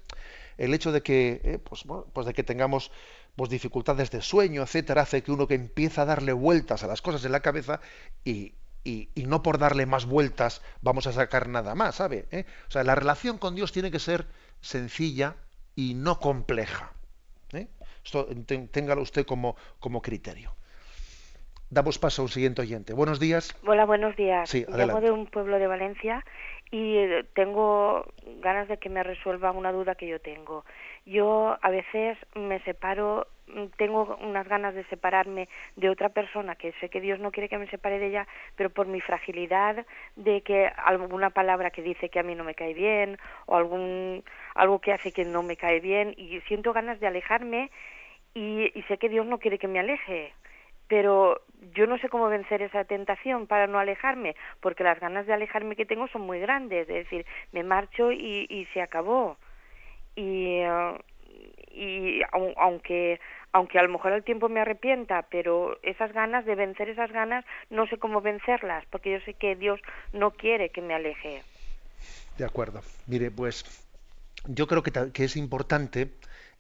[0.60, 2.92] el hecho de que, eh, pues, bueno, pues de que tengamos
[3.36, 7.02] pues, dificultades de sueño, etcétera, hace que uno que empieza a darle vueltas a las
[7.02, 7.80] cosas en la cabeza
[8.24, 12.28] y, y- y no por darle más vueltas vamos a sacar nada más, ¿sabe?
[12.30, 12.46] ¿Eh?
[12.68, 14.28] O sea, la relación con Dios tiene que ser
[14.60, 15.36] sencilla
[15.76, 16.92] y no compleja.
[17.54, 17.68] ¿eh?
[18.06, 20.54] Esto ten- téngalo usted como, como criterio.
[21.72, 22.92] Damos paso a un siguiente oyente.
[22.94, 23.56] Buenos días.
[23.66, 24.50] Hola, buenos días.
[24.50, 26.24] Sí, Llamo de un pueblo de Valencia
[26.72, 28.06] y eh, tengo
[28.40, 30.64] ganas de que me resuelva una duda que yo tengo.
[31.06, 36.72] Yo a veces me separo, mm, tengo unas ganas de separarme de otra persona que
[36.80, 40.42] sé que Dios no quiere que me separe de ella, pero por mi fragilidad de
[40.42, 43.18] que alguna palabra que dice que a mí no me cae bien
[43.48, 44.24] o algún
[44.56, 47.70] algo que hace que no me cae bien y siento ganas de alejarme
[48.34, 50.34] y, y sé que Dios no quiere que me aleje
[50.92, 51.40] pero
[51.74, 55.78] yo no sé cómo vencer esa tentación para no alejarme, porque las ganas de alejarme
[55.78, 59.38] que tengo son muy grandes, es decir, me marcho y, y se acabó.
[60.18, 60.94] Y, eh,
[61.72, 63.22] y au- aunque
[63.54, 67.46] aunque a lo mejor al tiempo me arrepienta, pero esas ganas de vencer esas ganas
[67.70, 69.80] no sé cómo vencerlas, porque yo sé que Dios
[70.12, 71.42] no quiere que me aleje.
[72.38, 72.82] De acuerdo.
[73.08, 73.64] Mire, pues
[74.46, 76.10] yo creo que, que es importante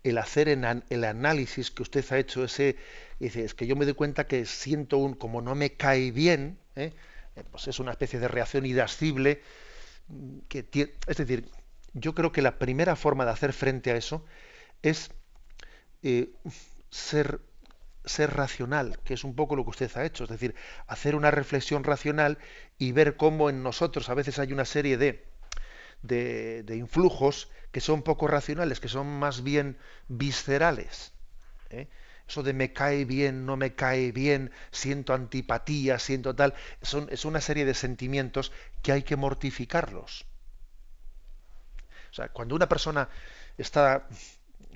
[0.03, 2.77] el hacer en an- el análisis que usted ha hecho, ese,
[3.19, 6.57] dice, es que yo me doy cuenta que siento un, como no me cae bien,
[6.75, 6.93] ¿eh?
[7.35, 9.41] Eh, pues es una especie de reacción irascible,
[10.09, 11.49] mm, que tie- es decir,
[11.93, 14.25] yo creo que la primera forma de hacer frente a eso
[14.83, 15.11] es
[16.03, 16.33] eh,
[16.89, 17.41] ser
[18.05, 20.55] ser racional, que es un poco lo que usted ha hecho, es decir,
[20.87, 22.37] hacer una reflexión racional
[22.77, 25.25] y ver cómo en nosotros a veces hay una serie de,
[26.01, 29.77] de, influjos que son poco racionales, que son más bien
[30.07, 31.13] viscerales.
[31.69, 31.87] ¿eh?
[32.27, 37.25] Eso de me cae bien, no me cae bien, siento antipatía, siento tal, son, es
[37.25, 40.25] una serie de sentimientos que hay que mortificarlos.
[42.09, 43.09] O sea, cuando una persona
[43.57, 44.07] está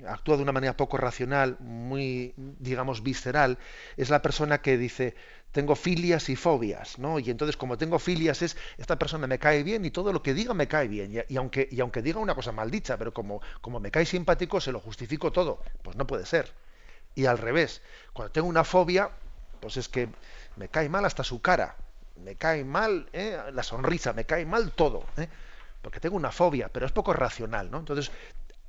[0.06, 3.58] actúa de una manera poco racional, muy, digamos, visceral,
[3.96, 5.14] es la persona que dice,
[5.56, 7.18] tengo filias y fobias, ¿no?
[7.18, 10.34] Y entonces, como tengo filias, es, esta persona me cae bien y todo lo que
[10.34, 11.24] diga me cae bien.
[11.30, 14.70] Y, aunque, y aunque diga una cosa maldicha, pero como, como me cae simpático, se
[14.70, 15.62] lo justifico todo.
[15.80, 16.52] Pues no puede ser.
[17.14, 17.80] Y al revés,
[18.12, 19.12] cuando tengo una fobia,
[19.60, 20.10] pues es que
[20.56, 21.76] me cae mal hasta su cara,
[22.22, 23.38] me cae mal ¿eh?
[23.50, 25.26] la sonrisa, me cae mal todo, ¿eh?
[25.80, 27.78] porque tengo una fobia, pero es poco racional, ¿no?
[27.78, 28.10] Entonces,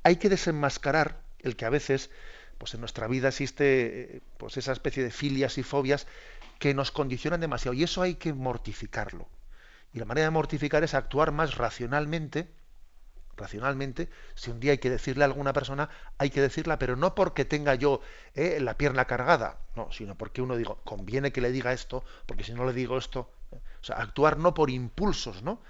[0.04, 2.08] hay que desenmascarar el que a veces
[2.56, 6.06] pues en nuestra vida existe eh, pues esa especie de filias y fobias
[6.58, 9.28] que nos condicionan demasiado y eso hay que mortificarlo.
[9.92, 12.50] Y la manera de mortificar es actuar más racionalmente,
[13.36, 15.88] racionalmente, si un día hay que decirle a alguna persona,
[16.18, 18.00] hay que decirla, pero no porque tenga yo
[18.34, 22.44] eh, la pierna cargada, no, sino porque uno digo, conviene que le diga esto, porque
[22.44, 25.62] si no le digo esto, eh, o sea, actuar no por impulsos, ¿no?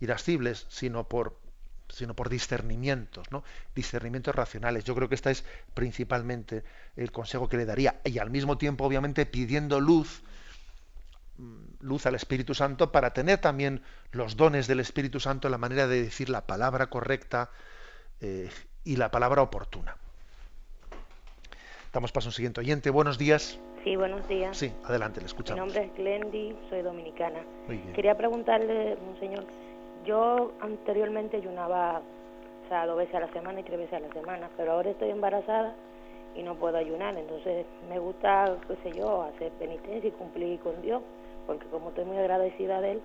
[0.00, 1.42] irascibles, sino por
[1.88, 3.44] sino por discernimientos, ¿no?
[3.74, 4.84] Discernimientos racionales.
[4.84, 6.64] Yo creo que este es principalmente
[6.96, 8.00] el consejo que le daría.
[8.04, 10.22] Y al mismo tiempo, obviamente, pidiendo luz,
[11.80, 13.82] luz al Espíritu Santo para tener también
[14.12, 17.50] los dones del Espíritu Santo la manera de decir la palabra correcta
[18.20, 18.50] eh,
[18.84, 19.96] y la palabra oportuna.
[21.92, 22.90] Damos paso a un siguiente oyente.
[22.90, 23.58] Buenos días.
[23.84, 24.56] Sí, buenos días.
[24.56, 25.60] Sí, adelante, le escuchamos.
[25.60, 27.40] Mi nombre es Glendy, soy dominicana.
[27.94, 29.44] Quería preguntarle, señor,
[30.04, 32.00] yo anteriormente ayunaba,
[32.64, 34.90] o sea, dos veces a la semana y tres veces a la semana, pero ahora
[34.90, 35.74] estoy embarazada
[36.34, 40.80] y no puedo ayunar, entonces me gusta, qué sé yo, hacer penitencia y cumplir con
[40.82, 41.02] Dios,
[41.46, 43.00] porque como estoy muy agradecida de Él,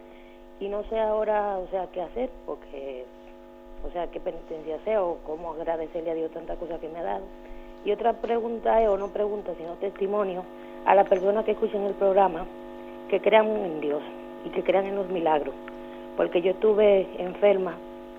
[0.60, 3.06] y no sé ahora, o sea, qué hacer, porque,
[3.88, 7.04] o sea, qué penitencia hacer o cómo agradecerle a Dios tantas cosas que me ha
[7.04, 7.24] dado.
[7.86, 10.44] Y otra pregunta es, o no pregunta, sino testimonio,
[10.86, 12.46] a las personas que escuchen el programa,
[13.10, 14.02] que crean en Dios
[14.46, 15.56] y que crean en los milagros
[16.20, 17.78] porque yo estuve enferma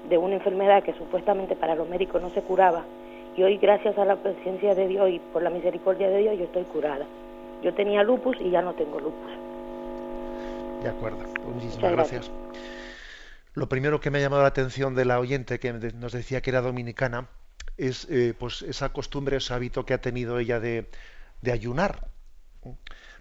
[0.09, 2.83] de una enfermedad que supuestamente para los médicos no se curaba
[3.37, 6.45] y hoy gracias a la presencia de Dios y por la misericordia de Dios yo
[6.45, 7.05] estoy curada.
[7.62, 9.31] Yo tenía lupus y ya no tengo lupus.
[10.83, 12.31] De acuerdo, muchísimas gracias.
[13.55, 16.51] Lo primero que me ha llamado la atención de la oyente que nos decía que
[16.51, 17.28] era dominicana
[17.76, 20.89] es eh, pues esa costumbre, ese hábito que ha tenido ella de,
[21.51, 22.09] ayunar.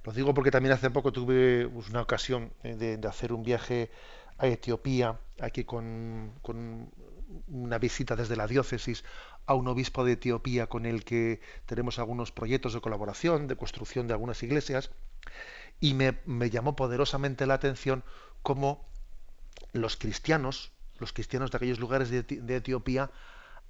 [0.04, 3.90] Lo digo porque también hace poco tuve pues, una ocasión eh, de hacer un viaje
[4.40, 6.32] a Etiopía, aquí con,
[7.48, 9.04] una visita desde la diócesis
[9.46, 14.08] a un obispo de Etiopía con el que tenemos algunos proyectos de colaboración, de construcción
[14.08, 14.92] de algunas iglesias,
[15.80, 18.04] y me, llamó poderosamente la atención
[18.42, 18.86] cómo
[19.74, 23.12] los cristianos, los cristianos de aquellos lugares de, Etiopía,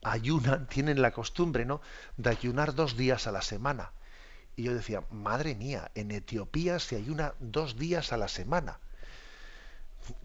[0.03, 1.81] ayunan, tienen la costumbre, ¿no?,
[2.17, 3.91] de ayunar dos días a la semana.
[4.55, 8.79] Y yo decía, madre mía, en Etiopía se ayuna dos días a la semana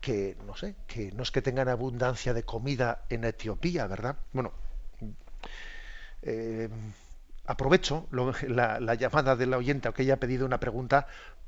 [0.00, 4.16] que no sé, que no es que tengan abundancia de comida en Etiopía, ¿verdad?
[4.32, 4.52] Bueno,
[6.22, 6.68] eh,
[7.46, 8.06] aprovecho
[8.48, 11.06] la, la, llamada de la oyente que ella ha pedido una pregunta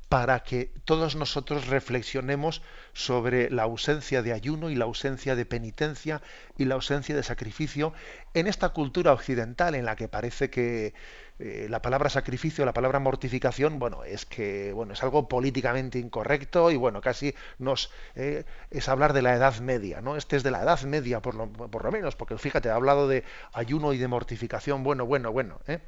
[0.09, 6.22] para que todos nosotros reflexionemos sobre la ausencia de ayuno y la ausencia de penitencia
[6.57, 7.92] y la ausencia de sacrificio
[8.34, 10.94] en esta cultura occidental en la que parece que
[11.38, 16.70] eh, la palabra sacrificio, la palabra mortificación, bueno, es que bueno, es algo políticamente incorrecto
[16.70, 20.16] y bueno, casi nos eh, es hablar de la Edad Media, ¿no?
[20.16, 23.09] Este es de la Edad Media por lo, por lo menos, porque fíjate, ha hablado
[23.09, 25.80] de ayuno y de mortificación, bueno, bueno, bueno, ¿eh?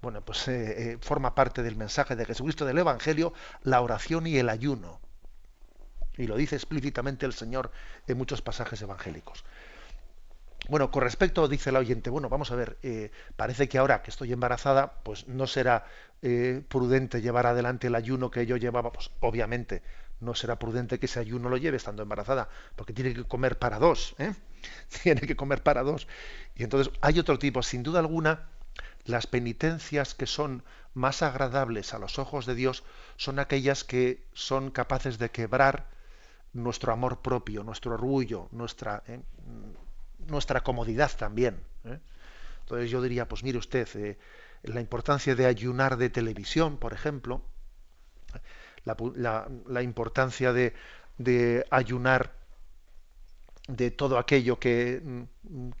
[0.00, 3.32] Bueno, pues eh, eh, forma parte del mensaje de Jesucristo del Evangelio
[3.62, 5.00] la oración y el ayuno.
[6.16, 7.70] Y lo dice explícitamente el Señor
[8.06, 9.44] en muchos pasajes evangélicos.
[10.68, 14.10] Bueno, con respecto, dice la oyente, bueno, vamos a ver, eh, parece que ahora que
[14.10, 15.86] estoy embarazada, pues no será
[16.68, 19.82] prudente llevar adelante el ayuno que yo llevaba, pues obviamente
[20.18, 23.78] no será prudente que ese ayuno lo lleve estando embarazada, porque tiene que comer para
[23.78, 24.16] dos,
[25.02, 26.08] tiene que comer para dos.
[26.56, 28.48] Y entonces hay otro tipo, sin duda alguna,
[29.08, 32.84] las penitencias que son más agradables a los ojos de Dios
[33.16, 35.86] son aquellas que son capaces de quebrar
[36.52, 39.20] nuestro amor propio, nuestro orgullo, nuestra, eh,
[40.26, 41.58] nuestra comodidad también.
[41.84, 41.98] ¿eh?
[42.60, 44.18] Entonces yo diría, pues mire usted, eh,
[44.62, 47.42] la importancia de ayunar de televisión, por ejemplo,
[48.84, 50.74] la, importancia de,
[51.16, 52.34] de, ayunar
[53.68, 55.26] de todo aquello que,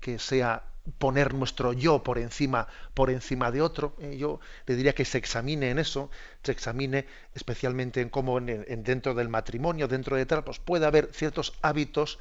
[0.00, 0.67] que sea
[0.98, 3.94] poner nuestro yo por encima por encima de otro.
[4.00, 6.10] Eh, yo le diría que se examine en eso
[6.42, 11.10] se examine especialmente en cómo en, dentro del matrimonio dentro de tal pues puede haber
[11.12, 12.18] ciertos hábitos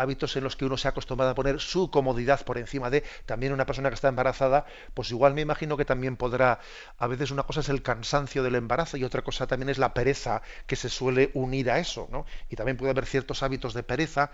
[0.00, 3.04] hábitos en los que uno se ha acostumbrado a poner su comodidad por encima de
[3.26, 6.60] también una persona que está embarazada, pues igual me imagino que también podrá,
[6.98, 9.94] a veces una cosa es el cansancio del embarazo y otra cosa también es la
[9.94, 12.26] pereza que se suele unir a eso, ¿no?
[12.48, 14.30] Y también puede haber ciertos hábitos de pereza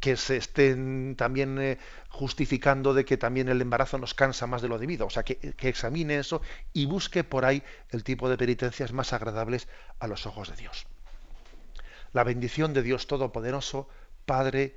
[0.00, 4.68] que se estén también eh, justificando de que también el embarazo nos cansa más de
[4.68, 5.06] lo debido.
[5.06, 6.40] O sea, que, que examine eso
[6.72, 10.86] y busque por ahí el tipo de penitencias más agradables a los ojos de Dios.
[12.12, 13.88] La bendición de Dios Todopoderoso,
[14.26, 14.76] Padre,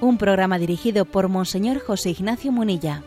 [0.00, 3.02] un programa dirigido por Monseñor José Ignacio Munilla.